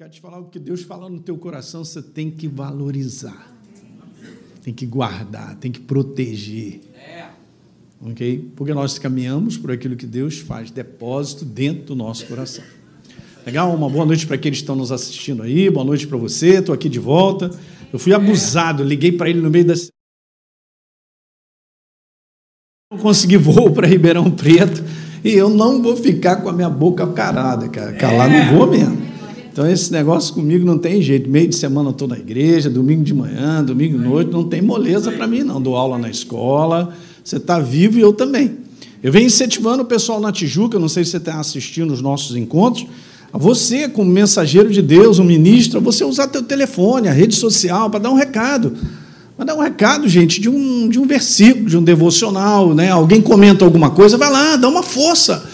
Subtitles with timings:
[0.00, 3.54] quero te falar o que Deus fala no teu coração, você tem que valorizar.
[4.62, 6.80] Tem que guardar, tem que proteger.
[6.96, 7.28] É.
[8.00, 8.50] Ok?
[8.56, 12.64] Porque nós caminhamos por aquilo que Deus faz, depósito dentro do nosso coração.
[13.44, 13.74] Legal?
[13.74, 16.74] Uma boa noite para aqueles que estão nos assistindo aí, boa noite para você, estou
[16.74, 17.50] aqui de volta.
[17.92, 19.74] Eu fui abusado, liguei para ele no meio da.
[22.90, 24.82] Não consegui voo para Ribeirão Preto
[25.22, 27.92] e eu não vou ficar com a minha boca carada, cara.
[27.98, 29.09] Calar não vou mesmo.
[29.52, 31.28] Então, esse negócio comigo não tem jeito.
[31.28, 34.62] Meio de semana eu estou na igreja, domingo de manhã, domingo de noite, não tem
[34.62, 35.60] moleza para mim, não.
[35.60, 38.58] Dou aula na escola, você está vivo e eu também.
[39.02, 42.36] Eu venho incentivando o pessoal na Tijuca, não sei se você está assistindo os nossos
[42.36, 42.86] encontros,
[43.32, 47.90] a você, como mensageiro de Deus, um ministro, você usar teu telefone, a rede social,
[47.90, 48.76] para dar um recado.
[49.36, 52.90] Para dar um recado, gente, de um, de um versículo, de um devocional, né?
[52.90, 55.44] Alguém comenta alguma coisa, vai lá, dá uma força.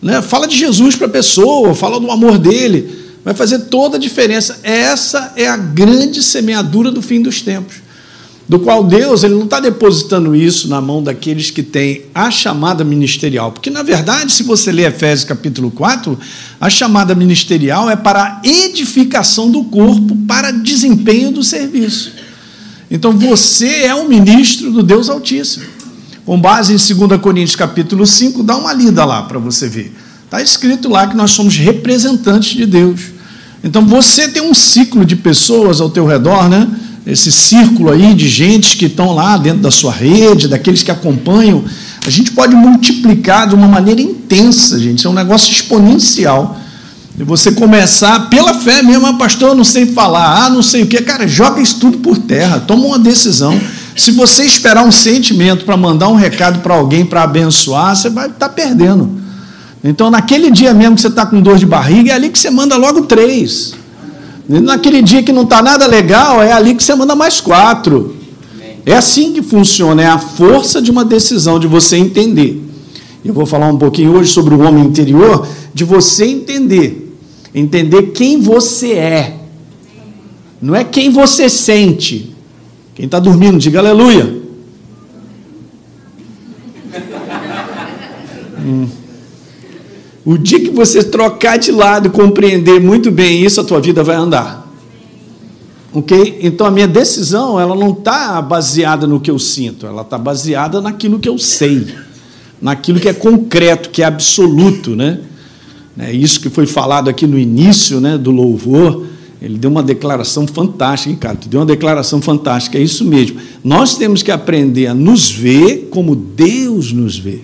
[0.00, 0.22] Né?
[0.22, 4.58] Fala de Jesus para a pessoa, fala do amor dele vai fazer toda a diferença.
[4.62, 7.76] Essa é a grande semeadura do fim dos tempos,
[8.48, 12.82] do qual Deus ele não está depositando isso na mão daqueles que têm a chamada
[12.84, 13.52] ministerial.
[13.52, 16.18] Porque, na verdade, se você ler Efésios capítulo 4,
[16.60, 22.12] a chamada ministerial é para a edificação do corpo, para desempenho do serviço.
[22.90, 25.64] Então, você é um ministro do Deus Altíssimo.
[26.26, 29.92] Com base em 2 Coríntios capítulo 5, dá uma lida lá para você ver.
[30.32, 33.11] Está escrito lá que nós somos representantes de Deus.
[33.62, 36.68] Então você tem um ciclo de pessoas ao teu redor, né?
[37.06, 41.64] Esse círculo aí de gente que estão lá dentro da sua rede, daqueles que acompanham.
[42.06, 45.06] A gente pode multiplicar de uma maneira intensa, gente.
[45.06, 46.58] É um negócio exponencial.
[47.18, 50.82] E você começar pela fé mesmo, ah, pastor, eu não sei falar, ah, não sei
[50.82, 51.00] o que.
[51.02, 53.60] Cara, joga isso tudo por terra, toma uma decisão.
[53.94, 58.26] Se você esperar um sentimento para mandar um recado para alguém para abençoar, você vai
[58.26, 59.21] estar tá perdendo.
[59.84, 62.50] Então, naquele dia mesmo que você está com dor de barriga, é ali que você
[62.50, 63.74] manda logo três.
[64.48, 68.16] naquele dia que não está nada legal, é ali que você manda mais quatro.
[68.86, 72.62] É assim que funciona, é a força de uma decisão, de você entender.
[73.24, 77.16] Eu vou falar um pouquinho hoje sobre o homem interior, de você entender.
[77.54, 79.36] Entender quem você é.
[80.60, 82.34] Não é quem você sente.
[82.94, 84.42] Quem está dormindo, diga aleluia.
[88.58, 89.01] hum.
[90.24, 94.04] O dia que você trocar de lado e compreender muito bem isso, a tua vida
[94.04, 94.62] vai andar.
[95.92, 96.38] Ok?
[96.40, 100.80] Então a minha decisão, ela não está baseada no que eu sinto, ela está baseada
[100.80, 101.86] naquilo que eu sei,
[102.60, 105.20] naquilo que é concreto, que é absoluto, né?
[105.98, 109.06] É isso que foi falado aqui no início, né, do louvor.
[109.42, 111.36] Ele deu uma declaração fantástica, hein, cara?
[111.36, 113.38] Tu deu uma declaração fantástica, é isso mesmo.
[113.62, 117.40] Nós temos que aprender a nos ver como Deus nos vê.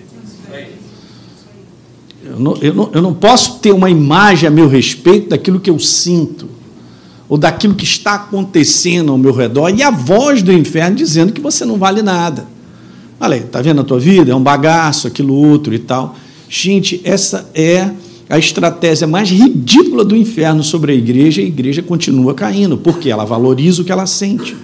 [2.39, 5.69] Eu não, eu, não, eu não posso ter uma imagem a meu respeito daquilo que
[5.69, 6.47] eu sinto,
[7.27, 11.41] ou daquilo que está acontecendo ao meu redor, e a voz do inferno dizendo que
[11.41, 12.47] você não vale nada.
[13.19, 14.31] Olha aí, está vendo a tua vida?
[14.31, 16.15] É um bagaço, aquilo outro e tal.
[16.47, 17.91] Gente, essa é
[18.29, 23.09] a estratégia mais ridícula do inferno sobre a igreja, e a igreja continua caindo, porque
[23.09, 24.55] ela valoriza o que ela sente.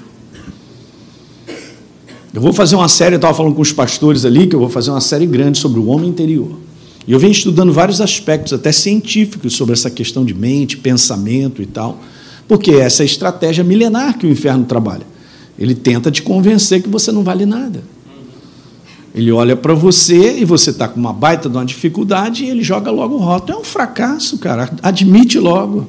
[2.34, 4.70] Eu vou fazer uma série, eu estava falando com os pastores ali, que eu vou
[4.70, 6.64] fazer uma série grande sobre o homem interior.
[7.08, 11.66] E eu venho estudando vários aspectos, até científicos, sobre essa questão de mente, pensamento e
[11.66, 12.00] tal,
[12.48, 15.06] porque essa é a estratégia milenar que o inferno trabalha.
[15.58, 17.84] Ele tenta te convencer que você não vale nada.
[19.14, 22.62] Ele olha para você e você está com uma baita de uma dificuldade e ele
[22.62, 23.60] joga logo o rótulo.
[23.60, 24.70] É um fracasso, cara.
[24.84, 25.88] Admite logo.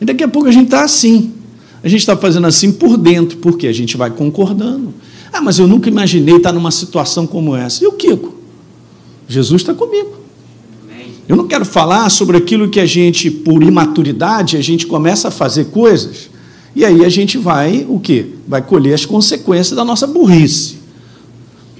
[0.00, 1.32] E daqui a pouco a gente está assim.
[1.82, 4.94] A gente está fazendo assim por dentro, porque a gente vai concordando.
[5.32, 7.82] Ah, mas eu nunca imaginei estar numa situação como essa.
[7.82, 8.32] E o Kiko?
[9.26, 10.23] Jesus está comigo.
[11.28, 15.30] Eu não quero falar sobre aquilo que a gente, por imaturidade, a gente começa a
[15.30, 16.28] fazer coisas
[16.76, 18.26] e aí a gente vai, o quê?
[18.48, 20.78] Vai colher as consequências da nossa burrice.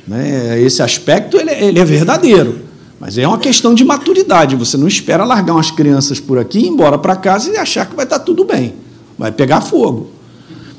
[0.06, 0.60] Né?
[0.62, 2.60] Esse aspecto ele, ele é verdadeiro,
[3.00, 4.54] mas é uma questão de maturidade.
[4.54, 7.96] Você não espera largar umas crianças por aqui, ir embora para casa e achar que
[7.96, 8.74] vai estar tudo bem.
[9.18, 10.10] Vai pegar fogo.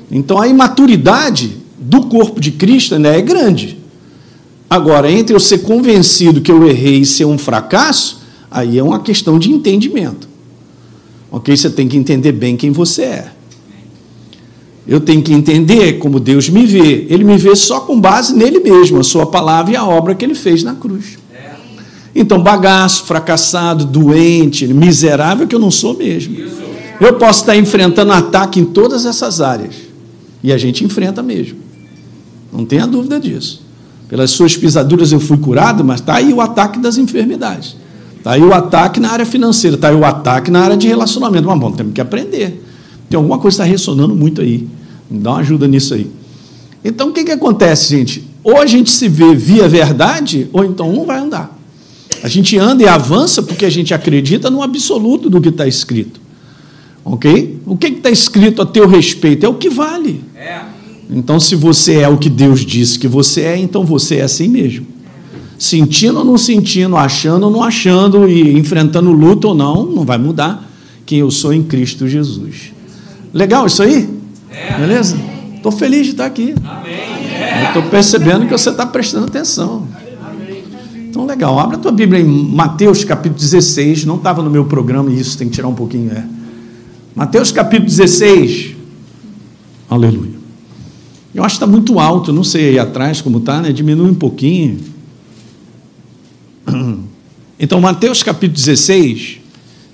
[0.10, 3.78] Então a imaturidade do corpo de Cristo ainda é grande.
[4.69, 8.22] Agora, entre eu ser convencido que eu errei e ser um fracasso,
[8.56, 10.30] Aí é uma questão de entendimento.
[11.30, 11.57] Ok?
[11.57, 13.31] Você tem que entender bem quem você é.
[14.88, 17.06] Eu tenho que entender como Deus me vê.
[17.10, 20.24] Ele me vê só com base nele mesmo, a sua palavra e a obra que
[20.24, 21.18] ele fez na cruz.
[22.16, 26.38] Então, bagaço, fracassado, doente, miserável, que eu não sou mesmo.
[27.02, 29.75] Eu posso estar enfrentando ataque em todas essas áreas.
[30.42, 31.57] E a gente enfrenta mesmo.
[32.54, 33.66] Não tenha dúvida disso.
[34.07, 37.84] Pelas suas pisaduras eu fui curado, mas está aí o ataque das enfermidades.
[38.25, 41.45] Está aí o ataque na área financeira, está aí o ataque na área de relacionamento.
[41.45, 42.60] Mas bom, temos que aprender.
[43.07, 44.68] Tem alguma coisa que está ressonando muito aí.
[45.07, 46.10] Dá uma ajuda nisso aí.
[46.83, 48.27] Então, o que, que acontece, gente?
[48.44, 51.56] Ou a gente se vê via verdade, ou então não vai andar.
[52.24, 56.19] A gente anda e avança porque a gente acredita no absoluto do que está escrito.
[57.04, 57.60] Ok?
[57.63, 60.24] O que está escrito a teu respeito é o que vale.
[60.36, 60.62] É.
[61.12, 64.48] Então, se você é o que Deus disse que você é, então você é assim
[64.48, 64.94] mesmo.
[65.57, 70.18] Sentindo ou não sentindo, achando ou não achando, e enfrentando luta ou não, não vai
[70.18, 70.69] mudar
[71.06, 72.74] quem eu sou em Cristo Jesus.
[73.34, 74.10] Legal isso aí?
[74.50, 74.78] É.
[74.78, 75.18] Beleza?
[75.56, 76.54] Estou feliz de estar aqui.
[77.68, 79.88] Estou percebendo que você está prestando atenção.
[81.10, 81.57] Então, legal.
[81.60, 84.06] Abra a tua Bíblia em Mateus capítulo 16.
[84.06, 86.12] Não estava no meu programa e isso tem que tirar um pouquinho.
[86.12, 86.24] É.
[87.16, 88.75] Mateus capítulo 16.
[89.90, 90.36] Aleluia.
[91.34, 93.72] Eu acho que está muito alto, não sei aí atrás como está, né?
[93.72, 94.78] Diminui um pouquinho.
[97.58, 99.38] Então, Mateus capítulo 16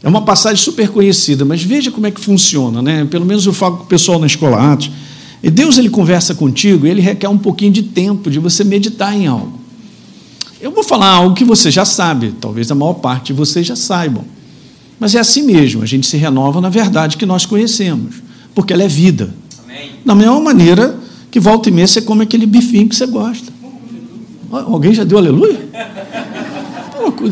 [0.01, 3.05] é uma passagem super conhecida, mas veja como é que funciona, né?
[3.05, 4.89] Pelo menos eu falo com o pessoal na escola Atos.
[5.43, 9.27] E Deus ele conversa contigo, ele requer um pouquinho de tempo de você meditar em
[9.27, 9.59] algo.
[10.59, 13.75] Eu vou falar algo que você já sabe, talvez a maior parte de vocês já
[13.75, 14.23] saibam.
[14.99, 18.15] Mas é assim mesmo, a gente se renova na verdade que nós conhecemos,
[18.53, 19.33] porque ela é vida.
[19.63, 19.91] Amém.
[20.05, 20.99] Da mesma maneira
[21.31, 23.51] que volta e meia você come aquele bifinho que você gosta.
[24.51, 25.69] Alguém já deu aleluia?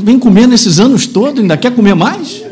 [0.03, 2.43] Vem comendo esses anos todos, ainda quer comer mais?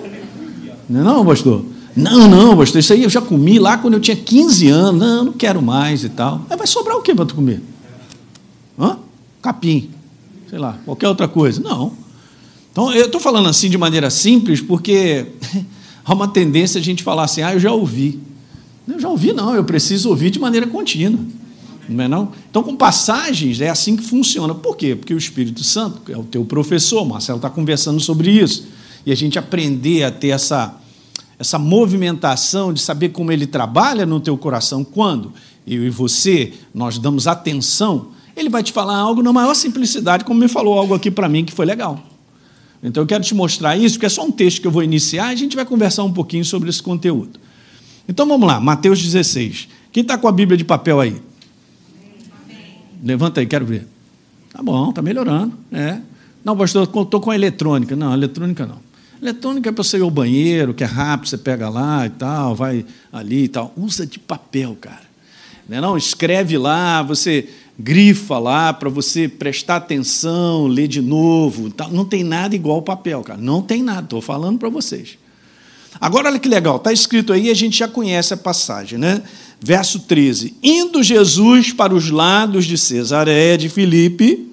[0.90, 1.66] Não, é não, pastor?
[1.96, 5.02] Não, não, pastor, isso aí eu já comi lá quando eu tinha 15 anos.
[5.02, 6.46] Não, não quero mais e tal.
[6.48, 7.62] Mas vai sobrar o que para tu comer?
[8.80, 8.98] Hã?
[9.42, 9.90] Capim.
[10.50, 11.62] Sei lá, qualquer outra coisa.
[11.62, 11.92] Não.
[12.72, 15.26] Então, eu estou falando assim de maneira simples porque
[16.06, 18.20] há uma tendência a gente falar assim, ah, eu já ouvi.
[18.88, 21.20] Eu já ouvi, não, eu preciso ouvir de maneira contínua.
[21.88, 22.32] Não é não?
[22.50, 24.54] Então, com passagens, é assim que funciona.
[24.54, 24.96] Por quê?
[24.96, 28.68] Porque o Espírito Santo é o teu professor, Marcelo está conversando sobre isso.
[29.06, 30.76] E a gente aprender a ter essa,
[31.40, 35.32] essa movimentação de saber como ele trabalha no teu coração, quando
[35.66, 40.40] eu e você, nós damos atenção, ele vai te falar algo na maior simplicidade, como
[40.40, 42.02] me falou algo aqui para mim que foi legal.
[42.84, 45.30] Então, eu quero te mostrar isso, porque é só um texto que eu vou iniciar
[45.30, 47.40] e a gente vai conversar um pouquinho sobre esse conteúdo.
[48.08, 49.68] Então, vamos lá, Mateus 16.
[49.92, 51.20] Quem está com a Bíblia de papel aí?
[53.08, 53.88] Levanta aí, quero ver.
[54.52, 55.58] Tá bom, tá melhorando.
[55.72, 55.98] É.
[56.44, 57.96] Não, pastor, estou com a eletrônica.
[57.96, 58.80] Não, eletrônica não.
[59.22, 62.54] Eletrônica é para você ir ao banheiro, que é rápido, você pega lá e tal,
[62.54, 63.74] vai ali e tal.
[63.78, 65.08] Usa de papel, cara.
[65.70, 65.98] Não, é não?
[65.98, 67.48] escreve lá, você
[67.80, 71.72] grifa lá para você prestar atenção, ler de novo.
[71.72, 71.90] Tal.
[71.90, 73.40] Não tem nada igual papel, cara.
[73.40, 75.18] Não tem nada, estou falando para vocês.
[76.00, 79.24] Agora, olha que legal, está escrito aí, a gente já conhece a passagem, né?
[79.60, 84.48] Verso 13: Indo Jesus para os lados de Cesareia de Filipe,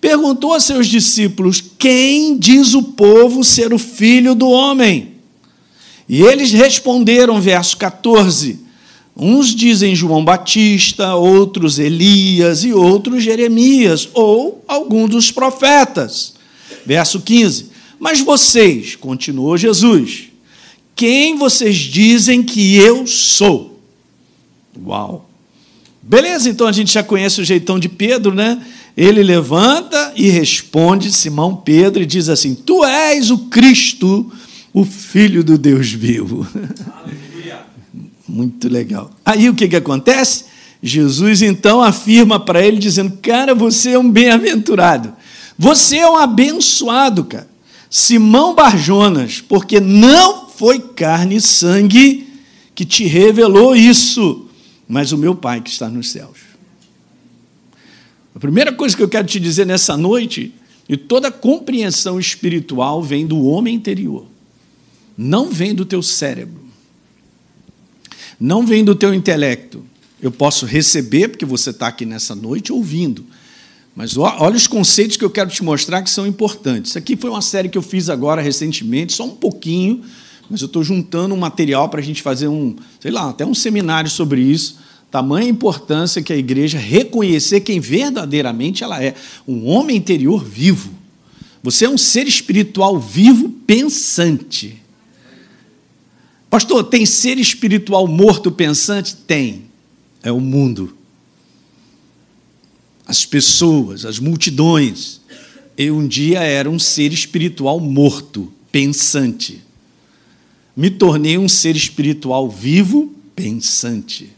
[0.00, 5.12] perguntou a seus discípulos: Quem diz o povo ser o filho do homem?
[6.08, 8.60] E eles responderam, verso 14:
[9.14, 16.34] Uns dizem João Batista, outros Elias e outros Jeremias, ou algum dos profetas.
[16.86, 17.66] Verso 15:
[18.00, 20.30] Mas vocês, continuou Jesus,
[20.96, 23.77] quem vocês dizem que eu sou?
[24.86, 25.28] Uau!
[26.02, 28.60] Beleza, então a gente já conhece o jeitão de Pedro, né?
[28.96, 34.30] Ele levanta e responde Simão Pedro e diz assim: Tu és o Cristo,
[34.72, 36.46] o Filho do Deus vivo.
[36.54, 37.60] Aleluia.
[38.28, 39.10] Muito legal.
[39.24, 40.44] Aí o que, que acontece?
[40.82, 45.12] Jesus então afirma para ele, dizendo: Cara, você é um bem-aventurado.
[45.58, 47.48] Você é um abençoado, cara.
[47.90, 52.28] Simão Barjonas, porque não foi carne e sangue
[52.74, 54.47] que te revelou isso,
[54.88, 56.38] mas o meu Pai que está nos céus.
[58.34, 60.54] A primeira coisa que eu quero te dizer nessa noite,
[60.88, 64.26] e toda compreensão espiritual vem do homem interior,
[65.16, 66.64] não vem do teu cérebro,
[68.40, 69.84] não vem do teu intelecto.
[70.22, 73.26] Eu posso receber, porque você está aqui nessa noite ouvindo,
[73.94, 76.92] mas olha os conceitos que eu quero te mostrar que são importantes.
[76.92, 80.04] Isso aqui foi uma série que eu fiz agora recentemente, só um pouquinho,
[80.50, 83.54] mas eu estou juntando um material para a gente fazer um, sei lá, até um
[83.54, 84.78] seminário sobre isso.
[85.10, 89.14] Tamanha importância que a igreja reconhecer quem verdadeiramente ela é,
[89.46, 90.90] um homem interior vivo.
[91.62, 94.80] Você é um ser espiritual vivo, pensante.
[96.48, 99.16] Pastor, tem ser espiritual morto pensante?
[99.16, 99.64] Tem.
[100.22, 100.96] É o mundo.
[103.06, 105.20] As pessoas, as multidões.
[105.76, 109.67] Eu um dia era um ser espiritual morto, pensante
[110.78, 114.30] me tornei um ser espiritual vivo, pensante.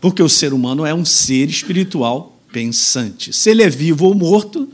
[0.00, 3.32] Porque o ser humano é um ser espiritual pensante.
[3.32, 4.68] Se ele é vivo ou morto,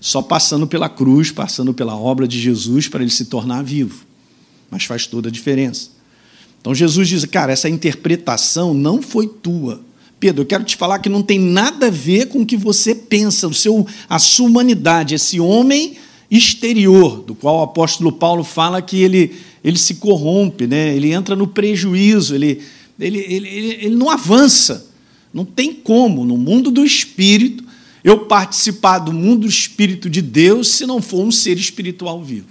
[0.00, 4.04] só passando pela cruz, passando pela obra de Jesus para ele se tornar vivo.
[4.68, 5.90] Mas faz toda a diferença.
[6.60, 9.80] Então Jesus diz: Cara, essa interpretação não foi tua.
[10.18, 12.92] Pedro, eu quero te falar que não tem nada a ver com o que você
[12.92, 15.96] pensa, o seu, a sua humanidade, esse homem
[16.30, 20.94] exterior, do qual o apóstolo Paulo fala que ele, ele se corrompe, né?
[20.94, 22.62] ele entra no prejuízo, ele,
[22.98, 23.48] ele, ele,
[23.80, 24.86] ele não avança.
[25.32, 27.64] Não tem como, no mundo do espírito,
[28.02, 32.46] eu participar do mundo do espírito de Deus se não for um ser espiritual vivo.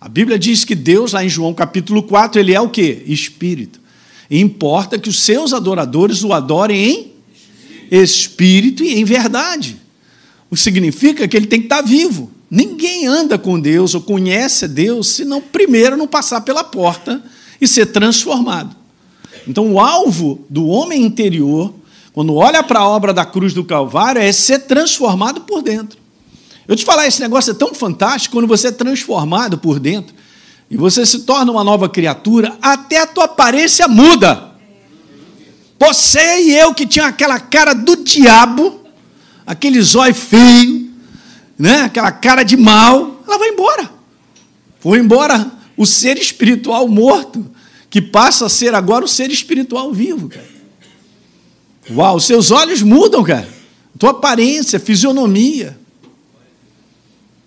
[0.00, 3.04] A Bíblia diz que Deus, lá em João capítulo 4, ele é o que?
[3.06, 3.80] Espírito.
[4.28, 7.12] E importa que os seus adoradores o adorem
[7.90, 9.76] em espírito e em verdade.
[10.50, 12.31] O que significa que ele tem que estar vivo.
[12.54, 17.24] Ninguém anda com Deus ou conhece Deus se não primeiro não passar pela porta
[17.58, 18.76] e ser transformado.
[19.48, 21.72] Então, o alvo do homem interior,
[22.12, 25.98] quando olha para a obra da cruz do Calvário, é ser transformado por dentro.
[26.68, 30.14] Eu te falar, esse negócio é tão fantástico quando você é transformado por dentro
[30.70, 34.52] e você se torna uma nova criatura, até a tua aparência muda.
[35.80, 38.82] Você e eu que tinha aquela cara do diabo,
[39.46, 40.81] aquele zóio feio,
[41.62, 41.82] né?
[41.82, 43.88] aquela cara de mal, ela vai embora.
[44.80, 47.48] Foi embora o ser espiritual morto
[47.88, 50.50] que passa a ser agora o ser espiritual vivo, cara.
[51.88, 53.48] Uau, seus olhos mudam, cara.
[53.96, 55.78] Tua aparência, fisionomia.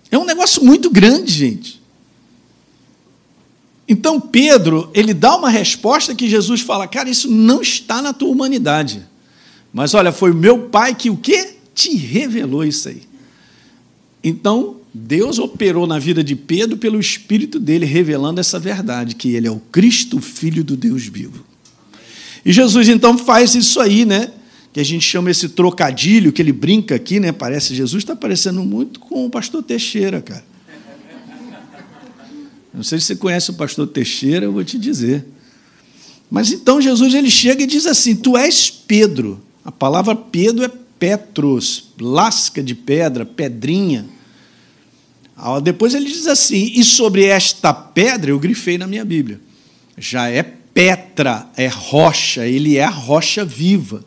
[0.09, 1.81] É um negócio muito grande, gente.
[3.85, 8.29] Então Pedro, ele dá uma resposta que Jesus fala: "Cara, isso não está na tua
[8.29, 9.05] humanidade".
[9.73, 11.57] Mas olha, foi o meu pai que o quê?
[11.73, 13.14] Te revelou isso aí.
[14.27, 19.45] Então, Deus operou na vida de Pedro pelo Espírito dele, revelando essa verdade, que ele
[19.45, 21.45] é o Cristo, Filho do Deus vivo.
[22.43, 24.31] E Jesus então faz isso aí, né?
[24.73, 27.31] Que a gente chama esse trocadilho, que ele brinca aqui, né?
[27.31, 30.43] Parece, Jesus está parecendo muito com o pastor Teixeira, cara.
[32.73, 35.23] Não sei se você conhece o pastor Teixeira, eu vou te dizer.
[36.31, 39.39] Mas então Jesus ele chega e diz assim: Tu és Pedro.
[39.63, 44.14] A palavra Pedro é Petros, lasca de pedra, pedrinha.
[45.63, 49.39] Depois ele diz assim: e sobre esta pedra, eu grifei na minha Bíblia,
[49.97, 54.03] já é Petra, é rocha, ele é a rocha viva.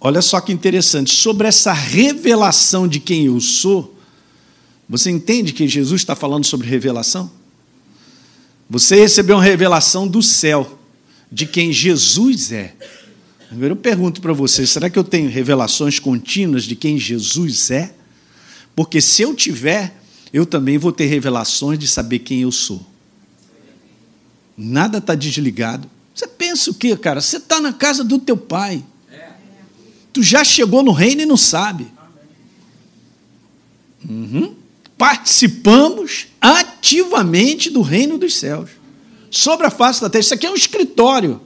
[0.00, 3.98] Olha só que interessante, sobre essa revelação de quem eu sou,
[4.88, 7.30] você entende que Jesus está falando sobre revelação?
[8.70, 10.78] Você recebeu uma revelação do céu,
[11.30, 12.74] de quem Jesus é.
[13.50, 17.94] Agora eu pergunto para você: será que eu tenho revelações contínuas de quem Jesus é?
[18.78, 19.92] Porque se eu tiver,
[20.32, 22.80] eu também vou ter revelações de saber quem eu sou.
[24.56, 25.90] Nada está desligado.
[26.14, 27.20] Você pensa o quê, cara?
[27.20, 28.84] Você está na casa do teu pai.
[30.12, 31.88] Tu já chegou no reino e não sabe.
[34.08, 34.54] Uhum.
[34.96, 38.70] Participamos ativamente do reino dos céus.
[39.28, 40.20] Sobre a face da terra.
[40.20, 41.40] Isso aqui é um escritório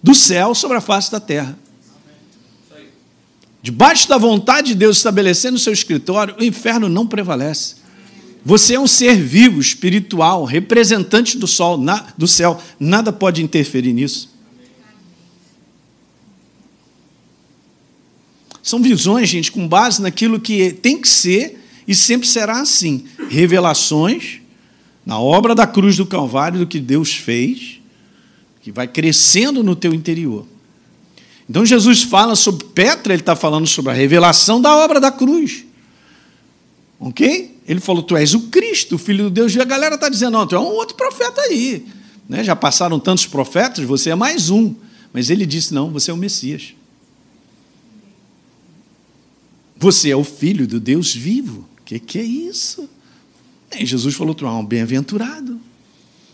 [0.00, 1.58] do céu sobre a face da terra.
[3.68, 7.74] Debaixo da vontade de Deus estabelecendo o seu escritório, o inferno não prevalece.
[8.42, 12.58] Você é um ser vivo, espiritual, representante do sol, na, do céu.
[12.80, 14.34] Nada pode interferir nisso.
[18.62, 23.04] São visões, gente, com base naquilo que tem que ser e sempre será assim.
[23.28, 24.40] Revelações
[25.04, 27.82] na obra da cruz do Calvário do que Deus fez,
[28.62, 30.46] que vai crescendo no teu interior.
[31.48, 35.64] Então Jesus fala sobre Petra, ele está falando sobre a revelação da obra da cruz.
[37.00, 37.58] Ok?
[37.66, 39.54] Ele falou: Tu és o Cristo, o Filho de Deus.
[39.54, 41.86] E a galera está dizendo: Não, tu é um outro profeta aí.
[42.28, 42.44] Né?
[42.44, 44.74] Já passaram tantos profetas, você é mais um.
[45.12, 46.74] Mas ele disse: Não, você é o Messias.
[49.76, 51.66] Você é o Filho do Deus vivo.
[51.80, 52.88] O que, que é isso?
[53.78, 55.58] E Jesus falou: Tu é um bem-aventurado.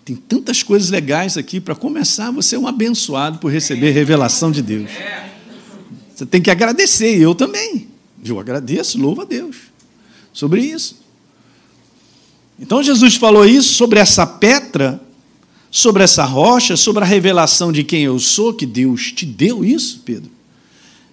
[0.04, 1.61] Tem tantas coisas legais aqui.
[1.61, 4.90] Para começar, você é um abençoado por receber revelação de Deus.
[6.14, 7.88] Você tem que agradecer, eu também.
[8.25, 9.56] Eu agradeço, louvo a Deus
[10.32, 11.02] sobre isso.
[12.58, 15.00] Então Jesus falou isso sobre essa pedra,
[15.70, 20.02] sobre essa rocha, sobre a revelação de quem eu sou, que Deus te deu isso,
[20.04, 20.30] Pedro.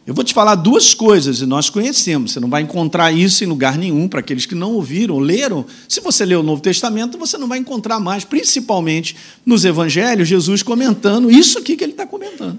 [0.06, 3.48] Eu vou te falar duas coisas, e nós conhecemos, você não vai encontrar isso em
[3.48, 5.64] lugar nenhum, para aqueles que não ouviram, leram.
[5.88, 9.16] Se você lê o Novo Testamento, você não vai encontrar mais, principalmente
[9.46, 12.58] nos Evangelhos, Jesus comentando isso aqui que ele está comentando.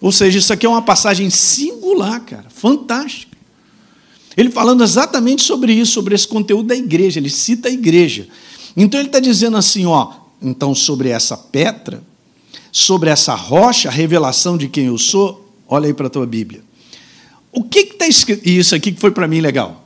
[0.00, 3.34] Ou seja, isso aqui é uma passagem singular, cara, fantástica.
[4.36, 8.26] Ele falando exatamente sobre isso, sobre esse conteúdo da igreja, ele cita a igreja.
[8.76, 10.12] Então ele está dizendo assim, ó,
[10.42, 12.02] então sobre essa pedra,
[12.72, 16.62] sobre essa rocha, a revelação de quem eu sou, olha aí para a tua Bíblia.
[17.52, 18.46] O que está escrito?
[18.46, 19.84] E isso aqui que foi para mim legal.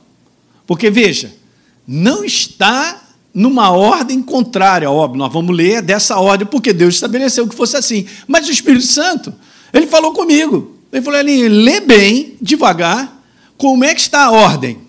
[0.65, 1.33] Porque, veja,
[1.87, 3.01] não está
[3.33, 8.05] numa ordem contrária, óbvio, nós vamos ler dessa ordem, porque Deus estabeleceu que fosse assim.
[8.27, 9.33] Mas o Espírito Santo,
[9.73, 10.77] ele falou comigo.
[10.91, 13.23] Ele falou ali, lê bem, devagar,
[13.57, 14.79] como é que está a ordem.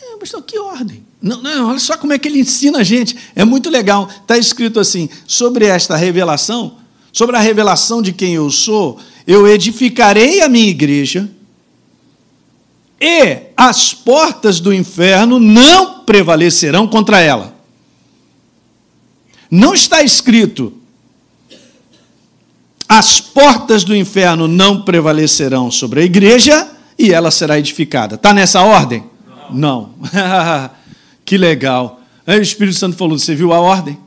[0.00, 1.06] É, que ordem?
[1.20, 3.16] Não, não, olha só como é que ele ensina a gente.
[3.34, 4.08] É muito legal.
[4.08, 6.78] Está escrito assim: sobre esta revelação,
[7.12, 11.28] sobre a revelação de quem eu sou, eu edificarei a minha igreja,
[13.00, 17.54] e as portas do inferno não prevalecerão contra ela.
[19.50, 20.74] Não está escrito,
[22.88, 28.14] as portas do inferno não prevalecerão sobre a igreja e ela será edificada.
[28.14, 29.04] Está nessa ordem?
[29.50, 29.90] Não.
[30.12, 30.70] não.
[31.28, 32.00] Que legal.
[32.26, 33.98] Aí o Espírito Santo falou: Você viu a ordem?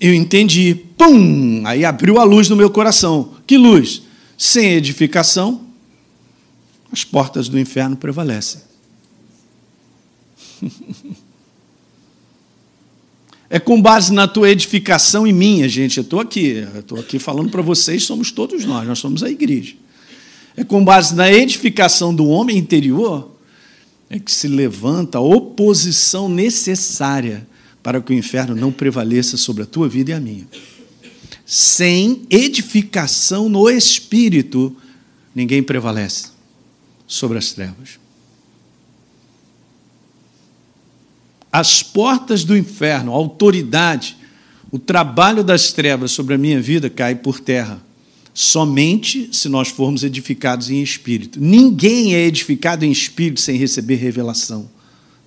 [0.00, 0.74] Eu entendi.
[0.96, 1.62] Pum!
[1.66, 3.34] Aí abriu a luz no meu coração.
[3.46, 4.02] Que luz?
[4.36, 5.66] Sem edificação,
[6.90, 8.60] as portas do inferno prevalecem.
[13.50, 15.98] É com base na tua edificação e minha, gente.
[15.98, 19.74] Eu estou aqui, estou aqui falando para vocês, somos todos nós, nós somos a igreja.
[20.56, 23.30] É com base na edificação do homem interior
[24.10, 27.46] é que se levanta a oposição necessária
[27.84, 30.48] para que o inferno não prevaleça sobre a tua vida e a minha.
[31.44, 34.74] Sem edificação no espírito,
[35.34, 36.28] ninguém prevalece
[37.06, 38.00] sobre as trevas.
[41.52, 44.16] As portas do inferno, a autoridade,
[44.70, 47.82] o trabalho das trevas sobre a minha vida cai por terra
[48.32, 51.38] somente se nós formos edificados em espírito.
[51.38, 54.70] Ninguém é edificado em espírito sem receber revelação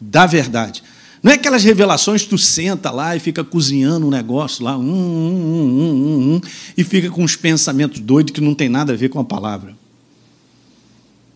[0.01, 0.83] da verdade.
[1.27, 4.81] Não é aquelas revelações que tu senta lá e fica cozinhando um negócio lá, hum,
[4.81, 6.41] hum, hum,
[6.77, 9.75] e fica com uns pensamentos doidos que não tem nada a ver com a palavra.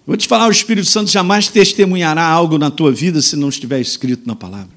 [0.08, 3.82] Vou te falar, o Espírito Santo jamais testemunhará algo na tua vida se não estiver
[3.82, 4.74] escrito na palavra.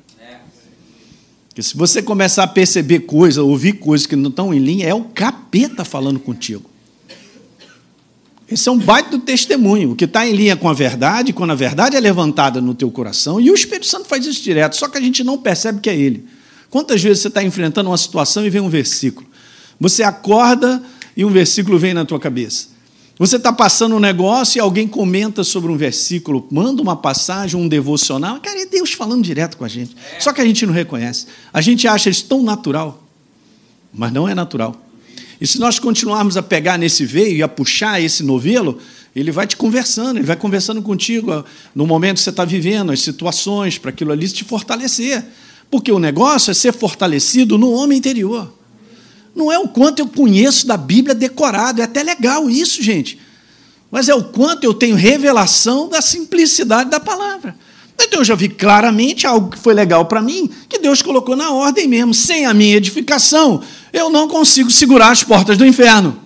[1.46, 4.94] Porque se você começar a perceber coisas, ouvir coisas que não estão em linha, é
[4.94, 6.68] o capeta falando contigo.
[8.54, 11.50] Esse é um baita do testemunho, o que está em linha com a verdade, quando
[11.50, 14.86] a verdade é levantada no teu coração, e o Espírito Santo faz isso direto, só
[14.86, 16.24] que a gente não percebe que é ele.
[16.70, 19.26] Quantas vezes você está enfrentando uma situação e vem um versículo?
[19.80, 20.80] Você acorda
[21.16, 22.68] e um versículo vem na tua cabeça.
[23.18, 27.66] Você está passando um negócio e alguém comenta sobre um versículo, manda uma passagem, um
[27.66, 28.38] devocional.
[28.40, 29.96] Cara, é Deus falando direto com a gente.
[30.20, 31.26] Só que a gente não reconhece.
[31.52, 33.02] A gente acha isso tão natural,
[33.92, 34.83] mas não é natural.
[35.44, 38.78] E se nós continuarmos a pegar nesse veio e a puxar esse novelo,
[39.14, 43.02] ele vai te conversando, ele vai conversando contigo no momento que você está vivendo, as
[43.02, 45.22] situações, para aquilo ali te fortalecer.
[45.70, 48.50] Porque o negócio é ser fortalecido no homem interior.
[49.36, 53.18] Não é o quanto eu conheço da Bíblia decorado, é até legal isso, gente.
[53.90, 57.54] Mas é o quanto eu tenho revelação da simplicidade da palavra.
[57.98, 61.52] Então eu já vi claramente algo que foi legal para mim, que Deus colocou na
[61.52, 62.12] ordem mesmo.
[62.12, 66.24] Sem a minha edificação, eu não consigo segurar as portas do inferno.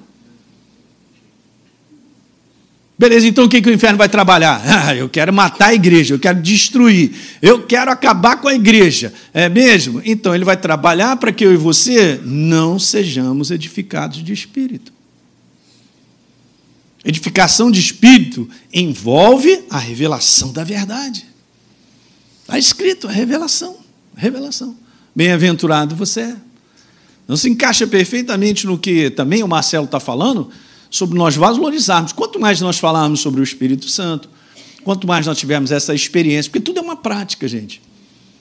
[2.99, 4.61] Beleza, então o que, que o inferno vai trabalhar?
[4.89, 9.13] Ah, eu quero matar a igreja, eu quero destruir, eu quero acabar com a igreja.
[9.35, 10.01] É mesmo?
[10.05, 14.93] Então ele vai trabalhar para que eu e você não sejamos edificados de espírito.
[17.05, 21.28] Edificação de espírito envolve a revelação da verdade.
[22.49, 23.77] Está escrito, revelação.
[24.17, 24.75] Revelação.
[25.15, 26.37] Bem-aventurado você é.
[27.29, 30.49] Não se encaixa perfeitamente no que também o Marcelo está falando,
[30.91, 32.11] sobre nós valorizarmos.
[32.11, 34.31] Quanto mais nós falarmos sobre o Espírito Santo,
[34.83, 37.83] quanto mais nós tivermos essa experiência, porque tudo é uma prática, gente.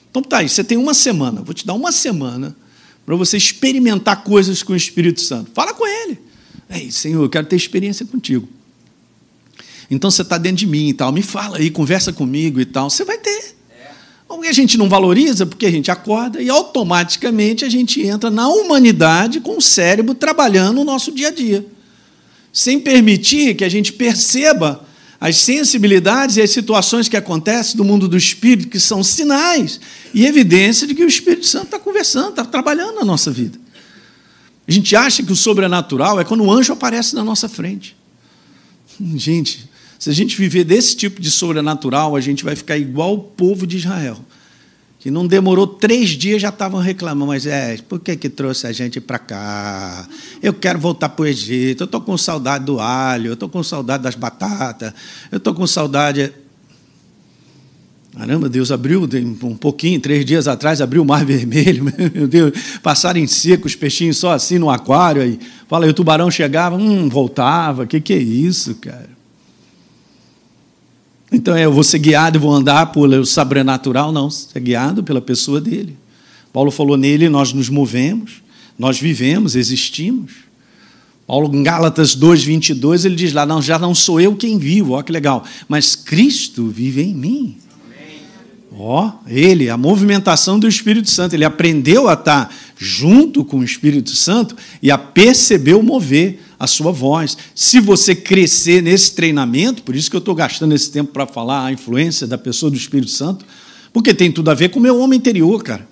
[0.10, 2.56] Então tá aí, você tem uma semana, vou te dar uma semana
[3.06, 5.52] para você experimentar coisas com o Espírito Santo.
[5.54, 6.18] Fala com ele.
[6.70, 8.48] Ei, Senhor, eu quero ter experiência contigo.
[9.92, 12.90] Então você está dentro de mim e tal, me fala aí, conversa comigo e tal.
[12.90, 13.57] Você vai ter.
[14.30, 18.30] O que a gente não valoriza, porque a gente acorda e automaticamente a gente entra
[18.30, 21.66] na humanidade com o cérebro trabalhando no nosso dia a dia,
[22.52, 24.86] sem permitir que a gente perceba
[25.20, 29.80] as sensibilidades e as situações que acontecem do mundo do espírito, que são sinais
[30.14, 33.58] e evidência de que o Espírito Santo está conversando, está trabalhando na nossa vida.
[34.68, 37.96] A gente acha que o sobrenatural é quando o anjo aparece na nossa frente.
[39.16, 39.67] Gente,
[40.00, 43.66] se a gente viver desse tipo de sobrenatural, a gente vai ficar igual o povo
[43.66, 44.18] de Israel,
[45.00, 48.72] que não demorou três dias já estavam reclamando, mas é, por que, que trouxe a
[48.72, 50.08] gente para cá?
[50.42, 53.64] Eu quero voltar para o Egito, eu estou com saudade do alho, eu estou com
[53.64, 54.94] saudade das batatas,
[55.32, 56.32] eu estou com saudade.
[58.16, 59.08] Caramba, Deus abriu
[59.44, 63.76] um pouquinho, três dias atrás, abriu o mar vermelho, meu Deus, passaram em seco os
[63.76, 68.14] peixinhos só assim no aquário, aí, fala o tubarão chegava, hum, voltava, o que, que
[68.14, 69.17] é isso, cara?
[71.32, 74.12] Então eu vou ser guiado e vou andar pelo sobrenatural?
[74.12, 75.98] Não, ser guiado pela pessoa dele.
[76.54, 78.42] Paulo falou nele, nós nos movemos,
[78.80, 80.48] nós vivemos, existimos.
[81.28, 84.94] Paulo, em Gálatas 2, 22, ele diz lá: não, já não sou eu quem vivo,
[84.94, 87.58] olha que legal, mas Cristo vive em mim.
[88.80, 94.12] Ó, ele, a movimentação do Espírito Santo, ele aprendeu a estar junto com o Espírito
[94.12, 97.38] Santo e a perceber o mover a sua voz.
[97.54, 101.66] Se você crescer nesse treinamento, por isso que eu estou gastando esse tempo para falar
[101.66, 103.46] a influência da pessoa do Espírito Santo,
[103.94, 105.88] porque tem tudo a ver com o meu homem interior, cara.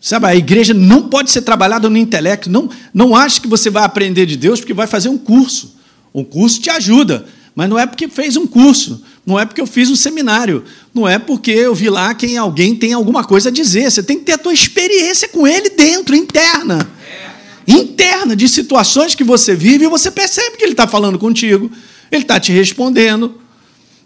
[0.00, 2.50] Sabe, a igreja não pode ser trabalhada no intelecto.
[2.50, 5.76] Não, não ache que você vai aprender de Deus porque vai fazer um curso.
[6.12, 9.66] O curso te ajuda, mas não é porque fez um curso, não é porque eu
[9.66, 10.62] fiz um seminário,
[10.92, 13.90] não é porque eu vi lá quem alguém tem alguma coisa a dizer.
[13.90, 16.86] Você tem que ter a tua experiência com ele dentro, interna.
[17.66, 21.70] Interna, de situações que você vive e você percebe que ele está falando contigo,
[22.10, 23.40] ele está te respondendo.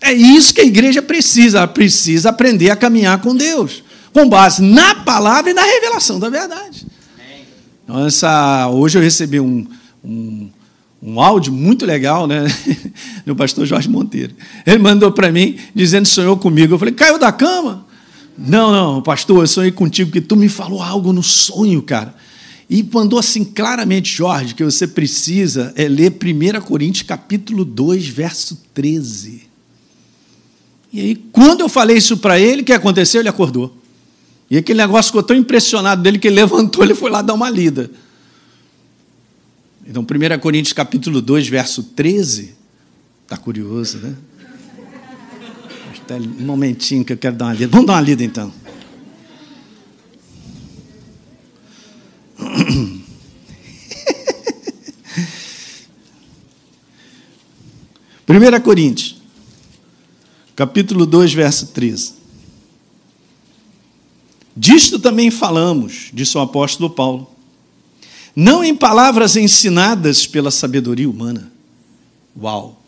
[0.00, 4.62] É isso que a igreja precisa, ela precisa aprender a caminhar com Deus com base
[4.62, 6.86] na palavra e na revelação da verdade.
[7.84, 9.66] Então, essa, hoje eu recebi um,
[10.04, 10.50] um,
[11.02, 12.44] um áudio muito legal, né?
[13.24, 14.34] do pastor Jorge Monteiro.
[14.66, 16.74] Ele mandou para mim, dizendo: sonhou comigo.
[16.74, 17.86] Eu falei: caiu da cama?
[18.36, 22.14] Não, não, pastor, eu sonhei contigo, que tu me falou algo no sonho, cara.
[22.68, 28.60] E mandou assim claramente, Jorge, que você precisa é ler 1 Coríntios capítulo 2, verso
[28.74, 29.48] 13.
[30.92, 33.20] E aí, quando eu falei isso para ele, o que aconteceu?
[33.20, 33.74] Ele acordou.
[34.50, 37.48] E aquele negócio ficou tão impressionado dele que ele levantou, ele foi lá dar uma
[37.48, 37.90] lida.
[39.86, 42.54] Então, 1 Coríntios capítulo 2, verso 13.
[43.24, 44.14] Está curioso, né?
[46.10, 47.68] Um momentinho que eu quero dar uma lida.
[47.68, 48.52] Vamos dar uma lida então.
[58.26, 59.16] Primeira Coríntios,
[60.54, 62.18] capítulo 2, verso 13.
[64.56, 67.30] Disto também falamos, disse o apóstolo Paulo,
[68.34, 71.52] não em palavras ensinadas pela sabedoria humana.
[72.40, 72.82] Uau!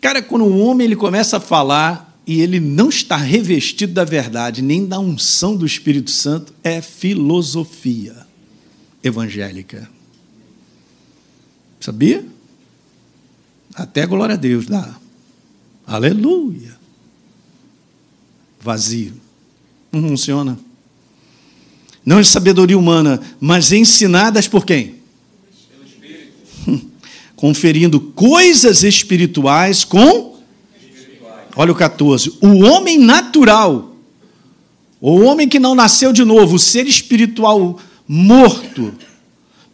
[0.00, 4.62] Cara, quando um homem ele começa a falar e ele não está revestido da verdade,
[4.62, 8.14] nem da unção do Espírito Santo, é filosofia
[9.02, 9.90] evangélica.
[11.80, 12.24] Sabia?
[13.74, 14.96] Até glória a Deus dá.
[15.86, 16.78] Aleluia
[18.60, 19.14] vazio.
[19.90, 20.58] Não funciona.
[22.04, 24.96] Não de sabedoria humana, mas ensinadas por quem?
[25.70, 26.90] Pelo Espírito.
[27.36, 30.37] Conferindo coisas espirituais com.
[31.58, 32.38] Olha o 14.
[32.40, 33.94] O homem natural,
[34.98, 38.94] o homem que não nasceu de novo, o ser espiritual morto,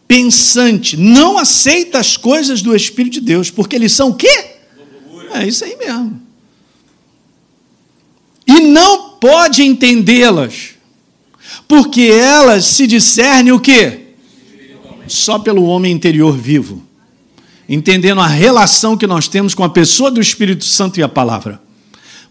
[0.05, 4.55] pensante, não aceita as coisas do Espírito de Deus, porque eles são o quê?
[5.33, 6.25] É isso aí mesmo
[8.45, 10.75] e não pode entendê-las,
[11.67, 14.01] porque elas se discernem o quê?
[15.07, 16.83] Só pelo homem interior vivo,
[17.67, 21.61] entendendo a relação que nós temos com a pessoa do Espírito Santo e a palavra.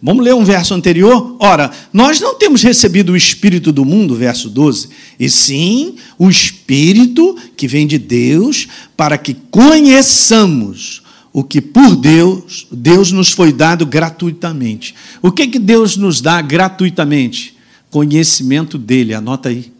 [0.02, 1.36] Vamos ler um verso anterior?
[1.38, 7.36] Ora, nós não temos recebido o Espírito do mundo, verso 12, e sim o Espírito
[7.56, 11.02] que vem de Deus, para que conheçamos
[11.32, 14.94] o que por Deus, Deus nos foi dado gratuitamente.
[15.20, 17.56] O que que Deus nos dá gratuitamente?
[17.90, 19.72] Conhecimento dele, anota aí.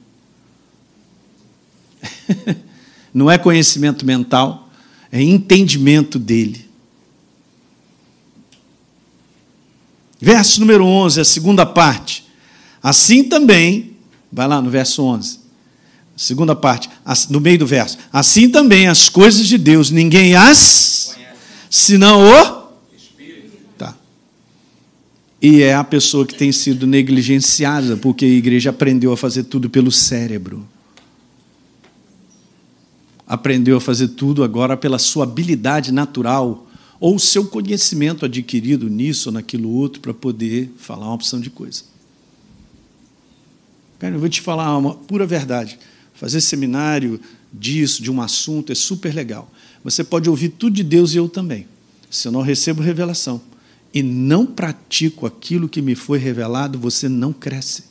[3.14, 4.68] Não é conhecimento mental,
[5.12, 6.63] é entendimento dele.
[10.24, 12.24] Verso número 11, a segunda parte.
[12.82, 13.94] Assim também,
[14.32, 15.40] vai lá no verso 11.
[16.16, 16.88] Segunda parte,
[17.28, 17.98] no meio do verso.
[18.10, 21.14] Assim também as coisas de Deus, ninguém as
[21.68, 22.68] senão o.
[23.76, 23.94] Tá.
[25.42, 29.68] E é a pessoa que tem sido negligenciada, porque a igreja aprendeu a fazer tudo
[29.68, 30.66] pelo cérebro.
[33.26, 36.66] Aprendeu a fazer tudo agora pela sua habilidade natural
[37.00, 41.50] ou o seu conhecimento adquirido nisso ou naquilo outro para poder falar uma opção de
[41.50, 41.82] coisa.
[43.98, 45.78] Cara, eu vou te falar uma pura verdade.
[46.14, 47.20] Fazer seminário
[47.52, 49.50] disso, de um assunto, é super legal.
[49.82, 51.66] Você pode ouvir tudo de Deus e eu também.
[52.10, 53.40] Se eu não recebo revelação
[53.92, 57.84] e não pratico aquilo que me foi revelado, você não cresce.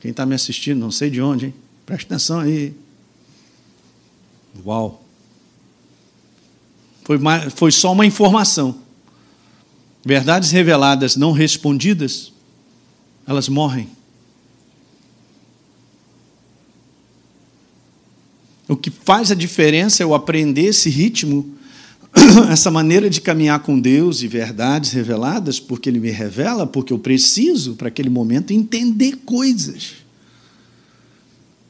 [0.00, 1.54] Quem está me assistindo, não sei de onde, hein?
[1.84, 2.74] Presta atenção aí.
[4.64, 4.99] Uau!
[7.10, 7.18] Foi,
[7.50, 8.76] foi só uma informação.
[10.04, 12.32] Verdades reveladas não respondidas,
[13.26, 13.88] elas morrem.
[18.68, 21.52] O que faz a diferença é eu aprender esse ritmo
[22.48, 26.98] essa maneira de caminhar com Deus e verdades reveladas, porque Ele me revela, porque eu
[27.00, 29.94] preciso, para aquele momento, entender coisas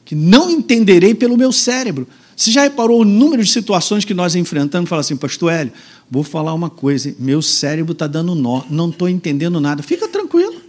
[0.05, 2.07] que não entenderei pelo meu cérebro.
[2.35, 5.73] Você já reparou o número de situações que nós enfrentamos fala assim, pastor Hélio,
[6.09, 9.83] vou falar uma coisa, meu cérebro está dando nó, não estou entendendo nada.
[9.83, 10.61] Fica tranquilo.